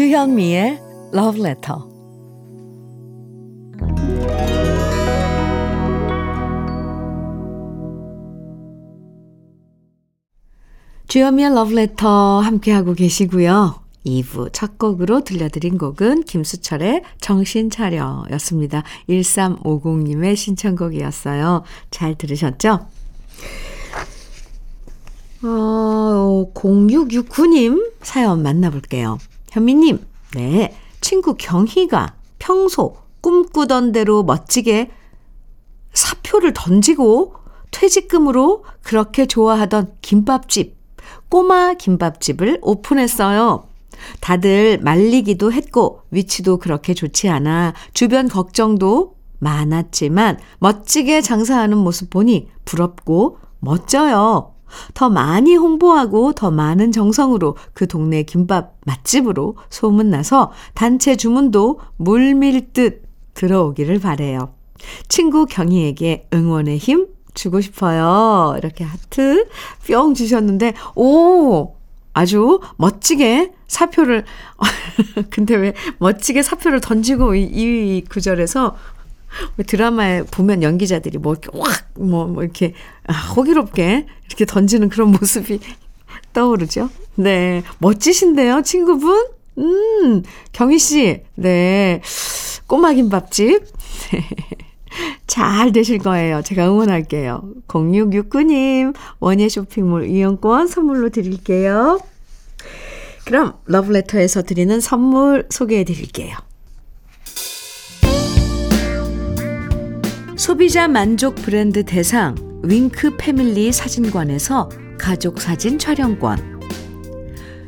주현미의 0.00 0.80
Love 1.12 1.42
Letter. 1.44 1.78
주현미의 11.06 11.50
Love 11.50 11.76
Letter 11.76 12.08
함께하고 12.42 12.94
계시고요. 12.94 13.82
2부 14.06 14.48
첫 14.54 14.78
곡으로 14.78 15.20
들려드린 15.22 15.76
곡은 15.76 16.22
김수철의 16.22 17.02
정신 17.20 17.68
차려였습니다. 17.68 18.84
1350님의 19.06 20.34
신청곡이었어요. 20.34 21.62
잘 21.90 22.14
들으셨죠? 22.14 22.86
어, 25.42 26.50
0669님 26.54 27.92
사연 28.00 28.42
만나볼게요. 28.42 29.18
현미님, 29.50 30.04
네. 30.34 30.74
친구 31.00 31.34
경희가 31.34 32.14
평소 32.38 32.96
꿈꾸던 33.20 33.92
대로 33.92 34.22
멋지게 34.22 34.90
사표를 35.92 36.52
던지고 36.54 37.34
퇴직금으로 37.70 38.64
그렇게 38.82 39.26
좋아하던 39.26 39.94
김밥집, 40.02 40.76
꼬마 41.28 41.74
김밥집을 41.74 42.58
오픈했어요. 42.62 43.64
다들 44.20 44.78
말리기도 44.78 45.52
했고 45.52 46.02
위치도 46.10 46.58
그렇게 46.58 46.94
좋지 46.94 47.28
않아 47.28 47.74
주변 47.92 48.28
걱정도 48.28 49.16
많았지만 49.38 50.38
멋지게 50.58 51.20
장사하는 51.20 51.76
모습 51.76 52.10
보니 52.10 52.48
부럽고 52.64 53.38
멋져요. 53.58 54.54
더 54.94 55.08
많이 55.08 55.56
홍보하고 55.56 56.32
더 56.32 56.50
많은 56.50 56.92
정성으로 56.92 57.56
그 57.72 57.86
동네 57.86 58.22
김밥 58.22 58.76
맛집으로 58.86 59.56
소문나서 59.70 60.52
단체 60.74 61.16
주문도 61.16 61.80
물밀듯 61.96 63.02
들어오기를 63.34 64.00
바래요. 64.00 64.54
친구 65.08 65.46
경희에게 65.46 66.28
응원의 66.32 66.78
힘 66.78 67.08
주고 67.34 67.60
싶어요. 67.60 68.54
이렇게 68.58 68.84
하트 68.84 69.46
뿅 69.86 70.14
주셨는데, 70.14 70.74
오! 70.94 71.74
아주 72.12 72.60
멋지게 72.76 73.52
사표를, 73.68 74.24
근데 75.30 75.54
왜 75.54 75.74
멋지게 75.98 76.42
사표를 76.42 76.80
던지고 76.80 77.36
이, 77.36 77.42
이 77.44 78.04
구절에서 78.08 78.74
왜 78.74 78.99
드라마에 79.66 80.22
보면 80.24 80.62
연기자들이 80.62 81.18
뭐 81.18 81.34
이렇게 81.34 81.58
확, 81.58 81.90
뭐, 81.94 82.26
뭐 82.26 82.42
이렇게 82.42 82.74
아, 83.06 83.12
호기롭게 83.12 84.06
이렇게 84.26 84.44
던지는 84.44 84.88
그런 84.88 85.10
모습이 85.20 85.60
떠오르죠? 86.32 86.90
네. 87.16 87.62
멋지신데요, 87.78 88.62
친구분? 88.62 89.28
음, 89.58 90.22
경희 90.52 90.78
씨. 90.78 91.22
네. 91.34 92.00
꼬마 92.66 92.92
김밥집. 92.92 93.64
잘 95.26 95.72
되실 95.72 95.98
거예요. 95.98 96.42
제가 96.42 96.68
응원할게요. 96.68 97.42
0669님, 97.68 98.94
원예 99.20 99.48
쇼핑몰 99.48 100.08
이용권 100.08 100.66
선물로 100.66 101.10
드릴게요. 101.10 102.00
그럼 103.24 103.54
러브레터에서 103.66 104.42
드리는 104.42 104.80
선물 104.80 105.46
소개해 105.50 105.84
드릴게요. 105.84 106.36
소비자 110.40 110.88
만족 110.88 111.34
브랜드 111.34 111.84
대상 111.84 112.34
윙크 112.62 113.18
패밀리 113.18 113.70
사진관에서 113.70 114.70
가족 114.98 115.38
사진 115.38 115.78
촬영권. 115.78 116.60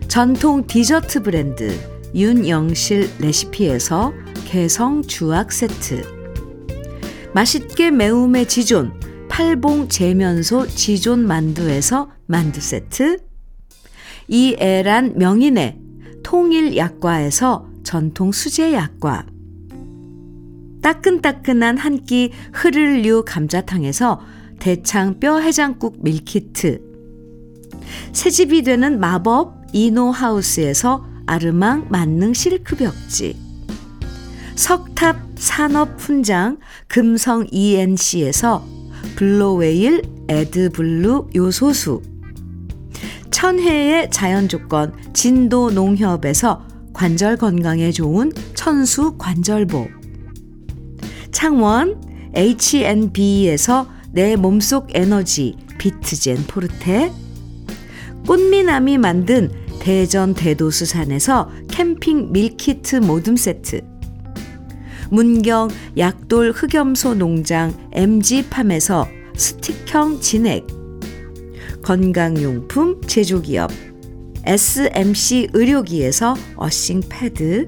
전통 0.09 0.67
디저트 0.67 1.23
브랜드 1.23 1.79
윤영실 2.15 3.11
레시피에서 3.19 4.15
개성 4.47 5.03
주악 5.03 5.53
세트. 5.53 6.03
맛있게 7.35 7.91
매움의 7.91 8.49
지존 8.49 8.99
팔봉 9.29 9.91
재면소 9.91 10.67
지존 10.67 11.27
만두에서 11.27 12.09
만두 12.25 12.63
세트. 12.63 13.19
이애란 14.29 15.19
명인의 15.19 15.79
통일 16.23 16.79
약과에서 16.79 17.69
전통 17.85 18.33
수제 18.33 18.73
약과 18.73 19.27
따끈따끈한 20.83 21.79
한 21.79 22.05
끼 22.05 22.33
흐를류 22.53 23.25
감자탕에서 23.27 24.21
대창 24.59 25.19
뼈 25.19 25.39
해장국 25.39 26.03
밀키트. 26.03 26.81
새집이 28.13 28.63
되는 28.63 29.01
마법 29.01 29.67
이노하우스에서 29.73 31.07
아르망 31.27 31.87
만능 31.89 32.35
실크 32.35 32.77
벽지. 32.77 33.37
석탑 34.55 35.17
산업 35.37 35.99
훈장 35.99 36.59
금성 36.89 37.47
ENC에서 37.51 38.65
블로웨일 39.17 40.03
에드블루 40.29 41.31
요소수. 41.35 42.03
천혜의 43.31 44.11
자연 44.11 44.49
조건 44.49 44.93
진도 45.13 45.71
농협에서 45.71 46.65
관절 46.93 47.37
건강에 47.39 47.91
좋은 47.91 48.31
천수 48.55 49.17
관절보 49.17 50.02
창원 51.33 52.01
H&B에서 52.35 53.89
내 54.13 54.37
몸속 54.37 54.89
에너지 54.95 55.57
비트젠 55.79 56.45
포르테 56.47 57.11
꽃미남이 58.27 58.99
만든 58.99 59.51
대전 59.81 60.35
대도수산에서 60.35 61.51
캠핑 61.69 62.33
밀키트 62.33 62.97
모듬 62.97 63.37
세트 63.37 63.81
문경 65.11 65.69
약돌 65.99 66.53
흑염소 66.53 67.15
농장 67.15 67.75
MG팜에서 67.93 69.09
스틱형 69.37 70.21
진액 70.21 70.67
건강용품 71.83 73.01
제조기업 73.07 73.71
SMC 74.45 75.49
의료기에서 75.53 76.37
earthing 76.57 77.03
패드 77.09 77.67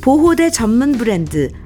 보호대 0.00 0.50
전문 0.50 0.92
브랜드 0.92 1.50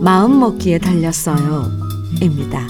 마음 0.00 0.38
먹기에 0.38 0.78
달렸어요. 0.78 1.70
입니다. 2.22 2.68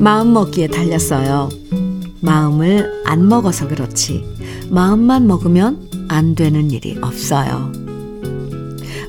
마음 0.00 0.32
먹기에 0.32 0.68
달렸어요. 0.68 1.50
마음을 2.20 3.02
안 3.04 3.28
먹어서 3.28 3.68
그렇지. 3.68 4.24
마음만 4.70 5.26
먹으면 5.26 5.88
안 6.08 6.34
되는 6.34 6.70
일이 6.70 6.96
없어요. 7.02 7.70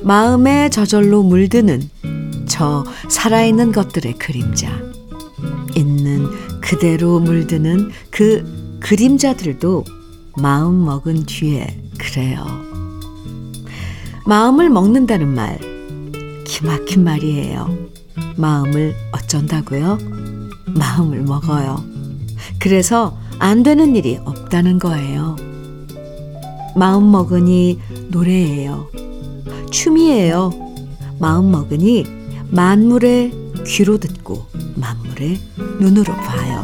마음에 0.02 0.68
저절로 0.68 1.22
물드는 1.22 1.88
저 2.46 2.84
살아있는 3.08 3.72
것들의 3.72 4.18
그림자. 4.18 4.70
있는 5.74 6.26
그대로 6.60 7.20
물드는 7.20 7.90
그 8.10 8.78
그림자들도 8.80 9.84
마음 10.36 10.84
먹은 10.84 11.24
뒤에 11.26 11.82
그래요. 11.98 12.44
마음을 14.26 14.70
먹는다는 14.70 15.28
말, 15.28 15.58
기막힌 16.44 17.04
말이에요. 17.04 17.68
마음을 18.36 18.94
어쩐다고요? 19.12 19.98
마음을 20.66 21.22
먹어요. 21.22 21.82
그래서 22.58 23.18
안 23.38 23.62
되는 23.62 23.96
일이 23.96 24.18
없다는 24.24 24.78
거예요. 24.78 25.36
마음 26.76 27.10
먹으니 27.10 27.80
노래예요. 28.08 28.88
춤이에요. 29.70 30.50
마음 31.18 31.50
먹으니 31.50 32.04
만물의 32.50 33.32
귀로 33.66 33.98
듣고 33.98 34.46
만물의 34.76 35.40
눈으로 35.80 36.14
봐요. 36.14 36.62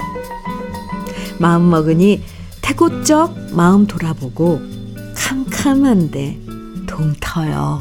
마음 1.39 1.69
먹으니 1.71 2.23
태고적 2.67 3.55
마음 3.55 3.87
돌아보고 3.87 4.61
캄캄한데 5.15 6.41
동터요. 6.89 7.79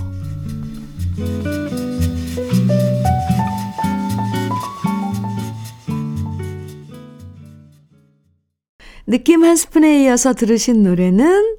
느낌 9.07 9.43
한 9.43 9.55
스푼에 9.55 10.03
이어서 10.03 10.33
들으신 10.33 10.83
노래는 10.83 11.57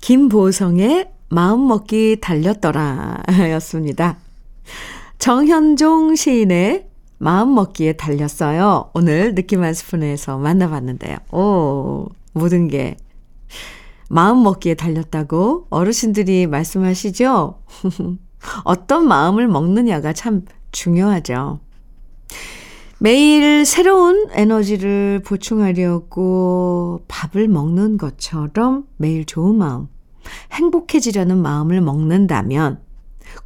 김보성의 0.00 1.10
마음먹기 1.30 2.18
달렸더라 2.20 3.24
였습니다. 3.54 4.18
정현종 5.18 6.14
시인의 6.14 6.86
마음먹기에 7.18 7.94
달렸어요. 7.94 8.90
오늘 8.94 9.34
느낌 9.34 9.64
한 9.64 9.74
스푼에서 9.74 10.38
만나봤는데요. 10.38 11.16
오, 11.32 12.06
모든 12.34 12.68
게 12.68 12.96
마음 14.10 14.42
먹기에 14.42 14.74
달렸다고 14.74 15.68
어르신들이 15.70 16.46
말씀하시죠? 16.46 17.62
어떤 18.64 19.08
마음을 19.08 19.48
먹느냐가 19.48 20.12
참 20.12 20.44
중요하죠. 20.70 21.60
매일 22.98 23.66
새로운 23.66 24.28
에너지를 24.32 25.22
보충하려고 25.24 27.04
밥을 27.08 27.48
먹는 27.48 27.96
것처럼 27.96 28.86
매일 28.96 29.24
좋은 29.24 29.56
마음, 29.56 29.88
행복해지려는 30.52 31.38
마음을 31.38 31.80
먹는다면 31.80 32.80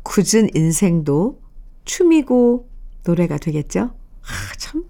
굳은 0.02 0.50
인생도 0.54 1.40
춤이고 1.84 2.68
노래가 3.04 3.38
되겠죠? 3.38 3.90
아, 4.28 4.56
참, 4.58 4.84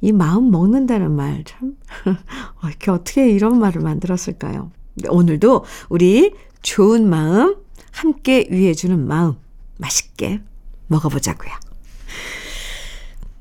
이 0.00 0.12
마음 0.12 0.50
먹는다는 0.50 1.10
말, 1.10 1.42
참, 1.44 1.76
이렇게 2.64 2.90
어떻게 2.90 3.30
이런 3.30 3.58
말을 3.58 3.82
만들었을까요? 3.82 4.70
오늘도 5.08 5.64
우리 5.88 6.32
좋은 6.62 7.08
마음, 7.08 7.56
함께 7.90 8.46
위해주는 8.50 8.98
마음, 9.06 9.34
맛있게 9.78 10.40
먹어보자고요. 10.86 11.52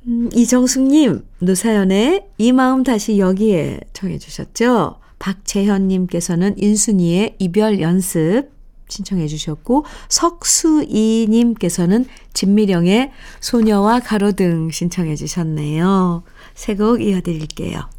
음, 0.07 0.29
이정숙님, 0.33 1.25
노사연의 1.39 2.27
이 2.37 2.51
마음 2.51 2.83
다시 2.83 3.17
여기에 3.17 3.79
청해주셨죠? 3.93 4.99
박재현님께서는 5.19 6.55
인순이의 6.57 7.35
이별 7.39 7.79
연습 7.81 8.54
신청해 8.87 9.27
주셨고, 9.27 9.85
석수이 10.09 11.27
님께서는 11.29 12.05
진미령의 12.33 13.11
소녀와 13.41 13.99
가로등 13.99 14.71
신청해 14.71 15.15
주셨네요. 15.15 16.23
새곡 16.53 17.01
이어드릴게요. 17.01 17.89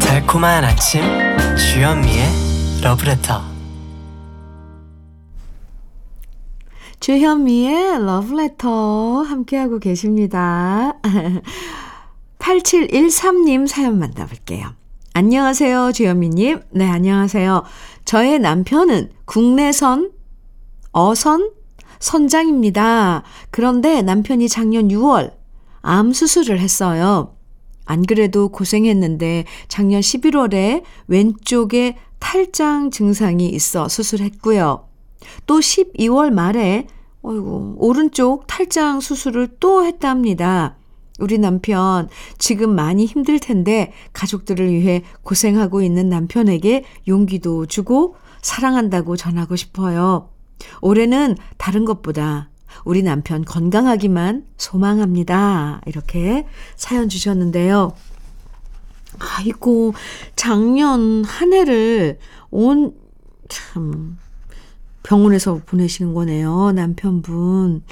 달콤한 0.00 0.64
아침 0.64 1.02
주현미의 1.56 2.26
러브레터 2.82 3.55
주현미의 7.06 8.04
러브레터 8.04 9.22
함께하고 9.22 9.78
계십니다. 9.78 10.92
8713님 12.40 13.68
사연 13.68 14.00
만나볼게요. 14.00 14.74
안녕하세요, 15.12 15.92
주현미님. 15.92 16.62
네, 16.72 16.88
안녕하세요. 16.88 17.62
저의 18.04 18.40
남편은 18.40 19.12
국내선, 19.24 20.10
어선, 20.90 21.52
선장입니다. 22.00 23.22
그런데 23.52 24.02
남편이 24.02 24.48
작년 24.48 24.88
6월 24.88 25.32
암 25.82 26.12
수술을 26.12 26.58
했어요. 26.58 27.36
안 27.84 28.02
그래도 28.02 28.48
고생했는데 28.48 29.44
작년 29.68 30.00
11월에 30.00 30.82
왼쪽에 31.06 31.98
탈장 32.18 32.90
증상이 32.90 33.48
있어 33.48 33.86
수술했고요. 33.88 34.88
또 35.46 35.60
12월 35.60 36.32
말에 36.32 36.88
어이구, 37.26 37.74
오른쪽 37.78 38.46
탈장 38.46 39.00
수술을 39.00 39.48
또 39.58 39.84
했답니다. 39.84 40.76
우리 41.18 41.38
남편 41.38 42.08
지금 42.38 42.72
많이 42.74 43.04
힘들 43.04 43.40
텐데 43.40 43.92
가족들을 44.12 44.70
위해 44.70 45.02
고생하고 45.24 45.82
있는 45.82 46.08
남편에게 46.08 46.84
용기도 47.08 47.66
주고 47.66 48.14
사랑한다고 48.42 49.16
전하고 49.16 49.56
싶어요. 49.56 50.28
올해는 50.82 51.36
다른 51.56 51.84
것보다 51.84 52.48
우리 52.84 53.02
남편 53.02 53.44
건강하기만 53.44 54.46
소망합니다. 54.56 55.80
이렇게 55.86 56.46
사연 56.76 57.08
주셨는데요. 57.08 57.92
아이고, 59.18 59.94
작년 60.36 61.24
한 61.24 61.52
해를 61.52 62.18
온, 62.50 62.94
참, 63.48 64.18
병원에서 65.06 65.60
보내시는 65.64 66.14
거네요. 66.14 66.72
남편분. 66.72 67.82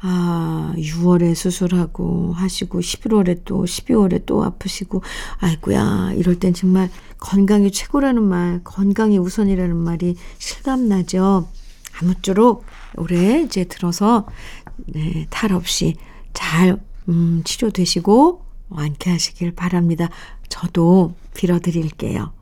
아, 0.00 0.72
6월에 0.76 1.34
수술하고 1.34 2.32
하시고 2.32 2.80
11월에 2.80 3.42
또 3.44 3.64
12월에 3.64 4.24
또 4.26 4.42
아프시고 4.42 5.02
아이고야 5.38 6.14
이럴 6.16 6.40
땐 6.40 6.54
정말 6.54 6.90
건강이 7.18 7.70
최고라는 7.70 8.22
말, 8.22 8.60
건강이 8.64 9.18
우선이라는 9.18 9.76
말이 9.76 10.16
실감나죠. 10.38 11.46
아무쪼록 12.00 12.64
올해 12.96 13.42
이제 13.42 13.64
들어서 13.64 14.26
네, 14.86 15.26
탈 15.30 15.52
없이 15.52 15.94
잘 16.32 16.80
음, 17.08 17.42
치료되시고 17.44 18.44
완쾌하시길 18.70 19.54
바랍니다. 19.54 20.08
저도 20.48 21.14
빌어드릴게요. 21.34 22.32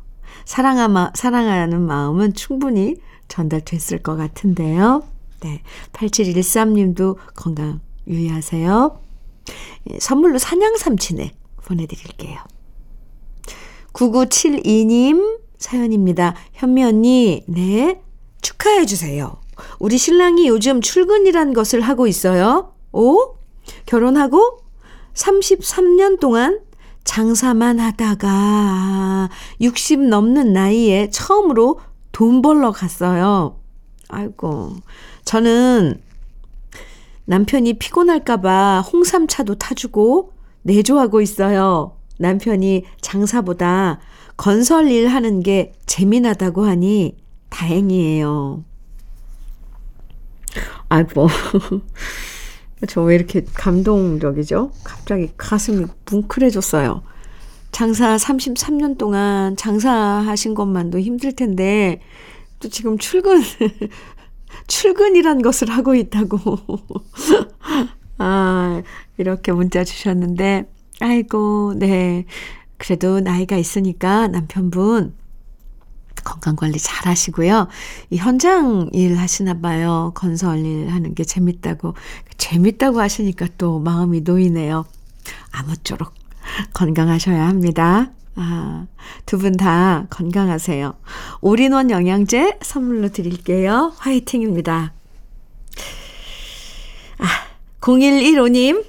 사랑하, 0.45 1.13
사랑하는 1.15 1.81
마음은 1.81 2.35
충분히 2.35 2.97
전달됐을 3.29 4.03
것 4.03 4.17
같은데요. 4.17 5.05
네. 5.41 5.63
8713님도 5.93 7.17
건강 7.35 7.81
유의하세요. 8.07 9.01
예, 9.91 9.99
선물로 9.99 10.39
산양삼치네 10.39 11.33
보내드릴게요. 11.65 12.39
9972님 13.93 15.41
사연입니다. 15.59 16.35
현미 16.53 16.85
언니, 16.85 17.45
네. 17.47 18.01
축하해주세요. 18.41 19.37
우리 19.79 19.99
신랑이 19.99 20.49
요즘 20.49 20.81
출근이란 20.81 21.53
것을 21.53 21.81
하고 21.81 22.07
있어요. 22.07 22.73
오? 22.93 23.37
결혼하고 23.87 24.61
33년 25.15 26.19
동안 26.19 26.61
장사만 27.05 27.81
하다가 27.81 29.31
60 29.61 30.01
넘는 30.09 30.53
나이에 30.53 31.11
처음으로 31.11 31.81
돈 32.13 32.43
벌러 32.43 32.73
갔어요. 32.73 33.59
아이고. 34.09 34.77
저는 35.25 36.01
남편이 37.25 37.75
피곤할까봐 37.75 38.81
홍삼차도 38.81 39.57
타주고 39.57 40.33
내조하고 40.63 41.21
있어요. 41.21 41.97
남편이 42.19 42.85
장사보다 43.01 44.01
건설 44.37 44.91
일 44.91 45.09
하는 45.09 45.43
게 45.43 45.73
재미나다고 45.87 46.65
하니 46.65 47.17
다행이에요. 47.51 48.65
아이고. 50.89 51.29
저 52.89 53.03
왜 53.03 53.15
이렇게 53.15 53.45
감동적이죠? 53.55 54.73
갑자기 54.85 55.31
가슴이 55.37 55.87
뭉클해졌어요. 56.11 57.03
장사 57.73 58.17
33년 58.17 58.99
동안 58.99 59.57
장사하신 59.57 60.55
것만도 60.55 60.99
힘들 61.01 61.33
텐데, 61.35 62.01
또 62.59 62.69
지금 62.69 62.99
출근, 62.99 63.41
출근이란 64.67 65.43
것을 65.43 65.71
하고 65.71 65.95
있다고. 65.95 66.39
아, 68.19 68.83
이렇게 69.19 69.53
문자 69.53 69.85
주셨는데, 69.85 70.69
아이고, 71.01 71.75
네. 71.77 72.25
그래도 72.77 73.21
나이가 73.21 73.57
있으니까 73.57 74.27
남편분 74.29 75.15
건강 76.25 76.57
관리 76.57 76.79
잘 76.79 77.07
하시고요. 77.07 77.69
이 78.11 78.17
현장 78.17 78.89
일 78.93 79.19
하시나 79.19 79.61
봐요. 79.61 80.13
건설 80.15 80.59
일 80.65 80.89
하는 80.89 81.15
게 81.15 81.25
재밌다고. 81.25 81.95
재밌다고 82.39 83.01
하시니까 83.01 83.49
또 83.59 83.79
마음이 83.79 84.23
놓이네요. 84.23 84.85
아무쪼록 85.53 86.15
건강하셔야 86.73 87.47
합니다. 87.47 88.13
아, 88.37 88.87
두 89.27 89.39
분 89.39 89.57
다 89.57 90.07
건강하세요. 90.11 90.95
올인원 91.41 91.91
영양제 91.91 92.59
선물로 92.63 93.09
드릴게요. 93.11 93.93
화이팅입니다. 93.99 94.95
아, 97.19 97.27
0115님, 97.81 98.85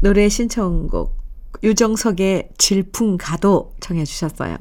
노래 0.00 0.28
신청곡, 0.28 1.14
유정석의 1.62 2.50
질풍 2.58 3.18
가도 3.18 3.74
청해주셨어요. 3.80 4.56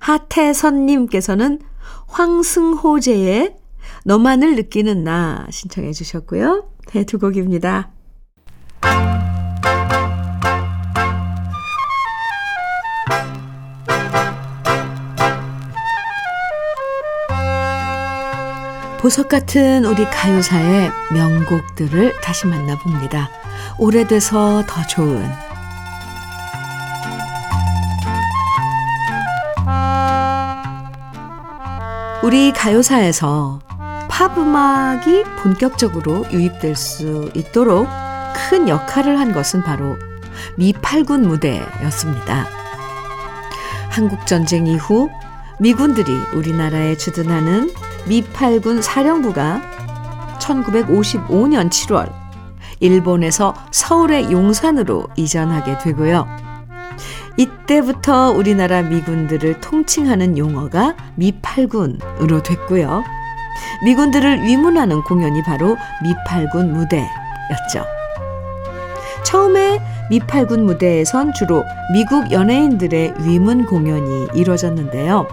하태선님께서는 0.00 1.60
황승호제의 2.08 3.56
너만을 4.04 4.56
느끼는 4.56 5.04
나 5.04 5.46
신청해 5.50 5.92
주셨고요. 5.92 6.68
네, 6.92 7.04
두 7.04 7.18
곡입니다. 7.18 7.90
보석 19.04 19.28
같은 19.28 19.84
우리 19.84 20.04
가요사의 20.06 20.90
명곡들을 21.12 22.20
다시 22.22 22.46
만나봅니다. 22.46 23.28
오래돼서 23.78 24.64
더 24.66 24.86
좋은 24.86 25.22
우리 32.24 32.52
가요사에서 32.52 33.60
팝 34.08 34.38
음악이 34.38 35.24
본격적으로 35.42 36.24
유입될 36.32 36.74
수 36.74 37.30
있도록 37.34 37.86
큰 38.48 38.66
역할을 38.66 39.20
한 39.20 39.34
것은 39.34 39.62
바로 39.62 39.98
미팔군 40.56 41.28
무대였습니다. 41.28 42.46
한국전쟁 43.90 44.66
이후 44.66 45.10
미군들이 45.60 46.10
우리나라에 46.32 46.96
주둔하는 46.96 47.70
미팔군 48.06 48.80
사령부가 48.80 49.60
1955년 50.38 51.68
7월 51.68 52.10
일본에서 52.80 53.54
서울의 53.70 54.32
용산으로 54.32 55.08
이전하게 55.16 55.76
되고요. 55.76 56.43
이때부터 57.36 58.30
우리나라 58.30 58.82
미군들을 58.82 59.60
통칭하는 59.60 60.38
용어가 60.38 60.94
미팔군으로 61.16 62.42
됐고요. 62.42 63.02
미군들을 63.84 64.42
위문하는 64.42 65.02
공연이 65.02 65.42
바로 65.42 65.76
미팔군 66.02 66.72
무대였죠. 66.72 67.84
처음에 69.24 69.80
미팔군 70.10 70.64
무대에선 70.64 71.32
주로 71.32 71.64
미국 71.92 72.30
연예인들의 72.30 73.14
위문 73.20 73.66
공연이 73.66 74.28
이루어졌는데요. 74.34 75.26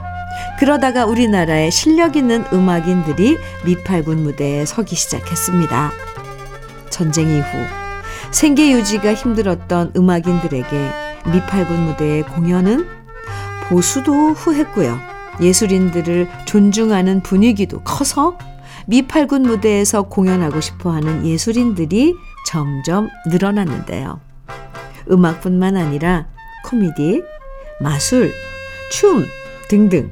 그러다가 0.57 1.05
우리나라의 1.05 1.71
실력 1.71 2.15
있는 2.15 2.43
음악인들이 2.53 3.37
미팔군 3.65 4.23
무대에 4.23 4.65
서기 4.65 4.95
시작했습니다. 4.95 5.91
전쟁 6.89 7.29
이후 7.29 7.45
생계 8.31 8.71
유지가 8.71 9.13
힘들었던 9.13 9.91
음악인들에게 9.95 11.10
미팔군 11.25 11.85
무대의 11.85 12.23
공연은 12.23 12.87
보수도 13.67 14.31
후했고요. 14.33 14.99
예술인들을 15.39 16.29
존중하는 16.45 17.21
분위기도 17.21 17.81
커서 17.81 18.37
미팔군 18.87 19.43
무대에서 19.43 20.03
공연하고 20.03 20.61
싶어 20.61 20.91
하는 20.91 21.25
예술인들이 21.25 22.15
점점 22.45 23.09
늘어났는데요. 23.27 24.19
음악뿐만 25.09 25.77
아니라 25.77 26.27
코미디, 26.65 27.23
마술, 27.79 28.33
춤 28.91 29.25
등등 29.69 30.11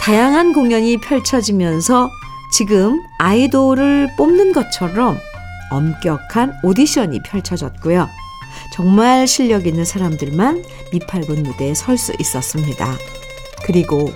다양한 0.00 0.52
공연이 0.52 0.98
펼쳐지면서 0.98 2.10
지금 2.52 3.00
아이돌을 3.18 4.10
뽑는 4.16 4.52
것처럼 4.52 5.16
엄격한 5.70 6.60
오디션이 6.62 7.20
펼쳐졌고요. 7.22 8.08
정말 8.72 9.26
실력 9.26 9.66
있는 9.66 9.84
사람들만 9.84 10.64
미팔군 10.92 11.42
무대에 11.42 11.74
설 11.74 11.98
수 11.98 12.12
있었습니다. 12.18 12.96
그리고 13.64 14.12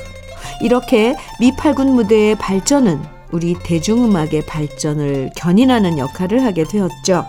이렇게 0.60 1.14
미팔군 1.40 1.92
무대의 1.94 2.34
발전은 2.36 3.00
우리 3.30 3.54
대중음악의 3.62 4.46
발전을 4.46 5.30
견인하는 5.36 5.98
역할을 5.98 6.42
하게 6.44 6.64
되었죠. 6.64 7.26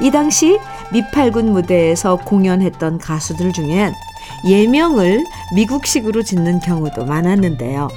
이 0.00 0.10
당시 0.10 0.58
미팔군 0.92 1.52
무대에서 1.52 2.16
공연했던 2.16 2.98
가수들 2.98 3.52
중엔 3.52 3.92
예명을 4.46 5.24
미국식으로 5.54 6.22
짓는 6.22 6.60
경우도 6.60 7.04
많았는데요. 7.04 7.88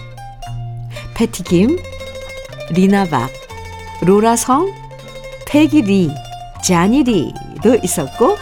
패티김, 1.16 1.80
리나박, 2.72 3.32
로라성, 4.02 4.72
패기리, 5.48 6.12
자니리 6.64 7.34
도 7.62 7.76
있었고 7.76 8.38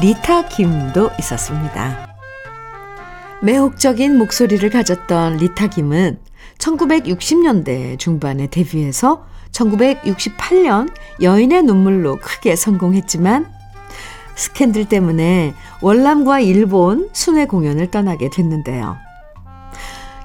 리타 0.00 0.48
김도 0.48 1.10
있었습니다. 1.18 2.08
매혹적인 3.42 4.16
목소리를 4.16 4.68
가졌던 4.70 5.36
리타 5.36 5.68
김은 5.68 6.18
1960년대 6.58 7.98
중반에 7.98 8.48
데뷔해서 8.48 9.24
1968년 9.52 10.92
여인의 11.22 11.62
눈물로 11.62 12.18
크게 12.20 12.56
성공했지만 12.56 13.46
스캔들 14.34 14.86
때문에 14.86 15.54
월남과 15.80 16.40
일본 16.40 17.08
순회 17.12 17.46
공연을 17.46 17.90
떠나게 17.90 18.30
됐는데요. 18.30 18.96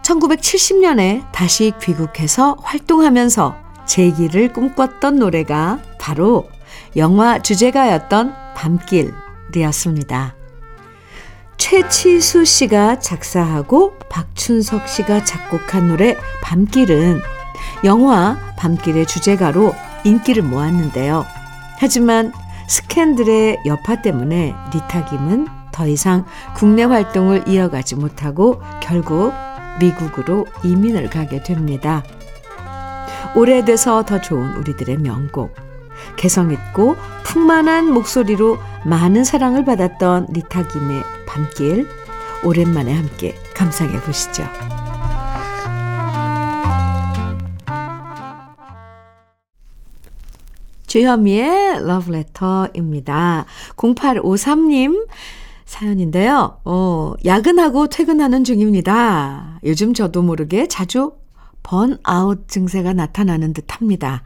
1970년에 0.03 1.31
다시 1.31 1.71
귀국해서 1.81 2.57
활동하면서 2.61 3.55
재기를 3.85 4.51
꿈꿨던 4.53 5.17
노래가 5.17 5.79
바로 5.97 6.49
영화 6.97 7.39
주제가였던 7.39 8.33
밤길이었습니다. 8.55 10.35
최치수 11.57 12.43
씨가 12.43 12.99
작사하고 12.99 13.93
박춘석 14.09 14.89
씨가 14.89 15.23
작곡한 15.23 15.87
노래 15.87 16.17
밤길은 16.43 17.21
영화 17.85 18.37
밤길의 18.57 19.05
주제가로 19.05 19.73
인기를 20.03 20.43
모았는데요. 20.43 21.25
하지만 21.77 22.33
스캔들의 22.67 23.59
여파 23.65 24.01
때문에 24.01 24.55
리타 24.73 25.05
김은 25.05 25.47
더 25.71 25.87
이상 25.87 26.25
국내 26.55 26.83
활동을 26.83 27.47
이어가지 27.47 27.95
못하고 27.95 28.61
결국 28.81 29.33
미국으로 29.79 30.45
이민을 30.63 31.09
가게 31.09 31.41
됩니다. 31.41 32.03
오래돼서 33.35 34.03
더 34.03 34.19
좋은 34.19 34.55
우리들의 34.55 34.97
명곡. 34.97 35.70
개성있고 36.15 36.95
풍만한 37.23 37.91
목소리로 37.91 38.57
많은 38.85 39.23
사랑을 39.23 39.65
받았던 39.65 40.27
리타 40.31 40.67
김의 40.67 41.03
밤길. 41.27 41.87
오랜만에 42.43 42.93
함께 42.93 43.35
감상해 43.53 43.99
보시죠. 44.01 44.43
주현미의 50.87 51.85
러브레터입니다. 51.85 53.45
0853님 53.77 55.07
사연인데요. 55.63 56.59
어, 56.65 57.13
야근하고 57.23 57.87
퇴근하는 57.87 58.43
중입니다. 58.43 59.59
요즘 59.63 59.93
저도 59.93 60.21
모르게 60.21 60.67
자주 60.67 61.13
번아웃 61.63 62.49
증세가 62.49 62.91
나타나는 62.91 63.53
듯 63.53 63.65
합니다. 63.69 64.23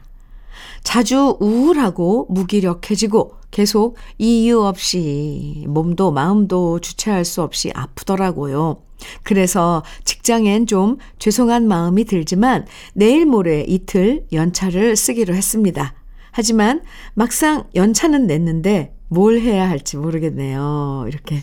자주 0.82 1.36
우울하고 1.40 2.26
무기력해지고 2.30 3.34
계속 3.50 3.96
이유 4.18 4.62
없이 4.62 5.64
몸도 5.68 6.12
마음도 6.12 6.80
주체할 6.80 7.24
수 7.24 7.42
없이 7.42 7.70
아프더라고요. 7.74 8.82
그래서 9.22 9.82
직장엔 10.04 10.66
좀 10.66 10.98
죄송한 11.18 11.68
마음이 11.68 12.04
들지만 12.04 12.66
내일 12.94 13.26
모레 13.26 13.64
이틀 13.68 14.26
연차를 14.32 14.96
쓰기로 14.96 15.34
했습니다. 15.34 15.94
하지만 16.32 16.82
막상 17.14 17.64
연차는 17.74 18.26
냈는데 18.26 18.94
뭘 19.08 19.40
해야 19.40 19.68
할지 19.68 19.96
모르겠네요. 19.96 21.06
이렇게. 21.08 21.42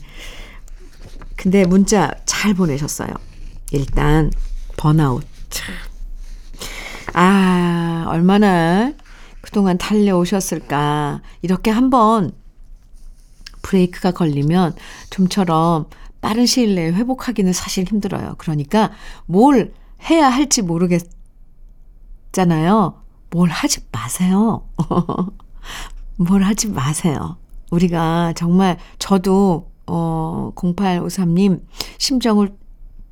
근데 1.36 1.66
문자 1.66 2.12
잘 2.26 2.54
보내셨어요. 2.54 3.10
일단 3.72 4.32
번아웃. 4.78 5.24
참. 5.50 5.74
아, 7.14 8.06
얼마나 8.08 8.94
그동안 9.44 9.78
달려오셨을까. 9.78 11.22
이렇게 11.42 11.70
한번 11.70 12.32
브레이크가 13.62 14.12
걸리면 14.12 14.74
좀처럼 15.10 15.88
빠른 16.22 16.46
시일 16.46 16.76
내에 16.76 16.94
회복하기는 16.94 17.52
사실 17.52 17.86
힘들어요. 17.86 18.36
그러니까 18.38 18.92
뭘 19.26 19.74
해야 20.10 20.30
할지 20.30 20.62
모르겠잖아요. 20.62 21.12
뭘 23.32 23.50
하지 23.50 23.82
마세요. 23.92 24.66
뭘 26.16 26.44
하지 26.44 26.70
마세요. 26.70 27.36
우리가 27.70 28.32
정말 28.38 28.78
저도 28.98 29.72
어 29.88 30.54
0853님 30.56 31.62
심정을 31.98 32.56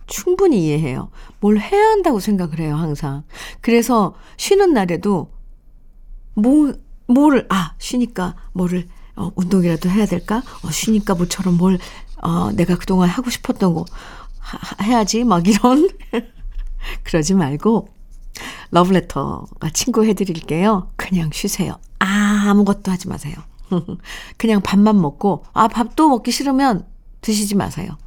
충분히 0.07 0.65
이해해요. 0.65 1.09
뭘 1.41 1.59
해야 1.59 1.89
한다고 1.89 2.21
생각을 2.21 2.59
해요, 2.59 2.75
항상. 2.75 3.23
그래서 3.59 4.15
쉬는 4.37 4.73
날에도 4.73 5.29
뭐 6.33 6.73
뭐를 7.07 7.47
아, 7.49 7.73
쉬니까 7.77 8.35
뭐를 8.53 8.87
어, 9.15 9.31
운동이라도 9.35 9.89
해야 9.89 10.05
될까? 10.05 10.41
어, 10.63 10.71
쉬니까 10.71 11.15
뭐처럼 11.15 11.57
뭘 11.57 11.77
어, 12.21 12.51
내가 12.51 12.77
그동안 12.77 13.09
하고 13.09 13.29
싶었던 13.29 13.73
거 13.73 13.85
하, 14.39 14.83
해야지 14.83 15.23
막 15.23 15.47
이런 15.47 15.89
그러지 17.03 17.33
말고 17.33 17.89
러브레터가 18.71 19.69
친구 19.73 20.05
해드릴게요. 20.05 20.91
그냥 20.95 21.29
쉬세요. 21.33 21.75
아, 21.99 22.45
아무것도 22.49 22.91
하지 22.91 23.07
마세요. 23.07 23.35
그냥 24.37 24.61
밥만 24.61 24.99
먹고, 24.99 25.45
아, 25.53 25.67
밥도 25.67 26.09
먹기 26.09 26.31
싫으면 26.31 26.85
드시지 27.21 27.55
마세요. 27.55 27.97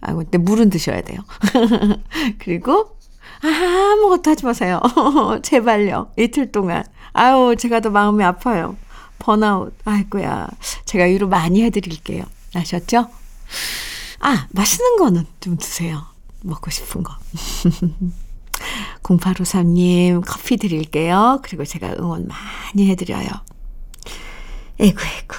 아, 0.00 0.14
근데 0.14 0.38
물은 0.38 0.70
드셔야 0.70 1.02
돼요. 1.02 1.20
그리고, 2.38 2.97
아, 3.42 3.92
아무것도 3.92 4.30
하지 4.30 4.44
마세요. 4.44 4.80
제발요. 5.42 6.12
이틀 6.16 6.50
동안. 6.50 6.84
아유, 7.12 7.54
제가 7.58 7.80
더 7.80 7.90
마음이 7.90 8.22
아파요. 8.24 8.76
번아웃. 9.18 9.74
아이고야. 9.84 10.48
제가 10.84 11.04
위로 11.04 11.28
많이 11.28 11.62
해드릴게요. 11.64 12.24
아셨죠? 12.54 13.08
아, 14.20 14.46
맛있는 14.50 14.96
거는 14.96 15.26
좀 15.40 15.56
드세요. 15.56 16.04
먹고 16.42 16.70
싶은 16.70 17.02
거. 17.02 17.14
0853님 19.02 20.22
커피 20.26 20.56
드릴게요. 20.56 21.40
그리고 21.42 21.64
제가 21.64 21.94
응원 21.98 22.26
많이 22.26 22.88
해드려요. 22.90 23.28
에구, 24.80 25.00
에구. 25.00 25.36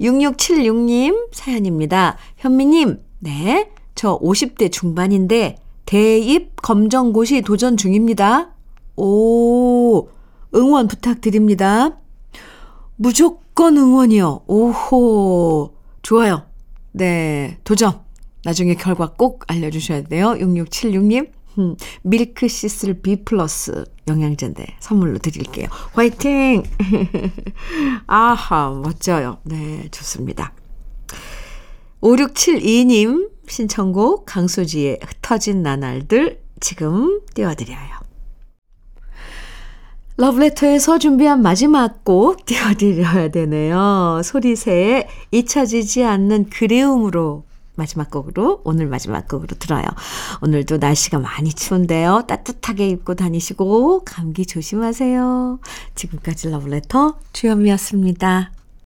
6676님 0.00 1.32
사연입니다. 1.32 2.16
현미님, 2.36 3.02
네. 3.20 3.70
저 3.94 4.18
50대 4.18 4.72
중반인데 4.72 5.56
대입 5.94 6.56
검정고시 6.60 7.42
도전 7.42 7.76
중입니다. 7.76 8.50
오, 8.96 10.08
응원 10.52 10.88
부탁드립니다. 10.88 12.00
무조건 12.96 13.76
응원이요. 13.76 14.40
오호, 14.48 15.72
좋아요. 16.02 16.46
네, 16.90 17.58
도전. 17.62 18.00
나중에 18.42 18.74
결과 18.74 19.12
꼭 19.16 19.44
알려주셔야 19.46 20.02
돼요. 20.02 20.32
6676님. 20.32 21.30
음, 21.60 21.76
밀크 22.02 22.48
시슬 22.48 23.00
B 23.00 23.22
플러스 23.24 23.84
영양제인데 24.08 24.66
선물로 24.80 25.18
드릴게요. 25.18 25.68
화이팅! 25.92 26.64
아하, 28.08 28.70
멋져요. 28.82 29.38
네, 29.44 29.86
좋습니다. 29.92 30.54
5672님 32.04 33.30
신청곡 33.48 34.26
강수지의 34.26 34.98
흩어진 35.02 35.62
나날들 35.62 36.38
지금 36.60 37.20
띄워드려요. 37.34 38.04
러브레터에서 40.16 40.98
준비한 40.98 41.42
마지막 41.42 42.04
곡 42.04 42.44
띄워드려야 42.44 43.28
되네요. 43.28 44.20
소리새의 44.22 45.08
잊혀지지 45.32 46.04
않는 46.04 46.50
그리움으로 46.50 47.44
마지막 47.74 48.10
곡으로 48.10 48.60
오늘 48.64 48.86
마지막 48.86 49.26
곡으로 49.26 49.56
들어요. 49.58 49.84
오늘도 50.42 50.76
날씨가 50.76 51.18
많이 51.18 51.52
추운데요. 51.52 52.24
따뜻하게 52.28 52.88
입고 52.90 53.14
다니시고 53.14 54.04
감기 54.04 54.46
조심하세요. 54.46 55.58
지금까지 55.96 56.50
러브레터 56.50 57.18
주현미였습니다. 57.32 58.52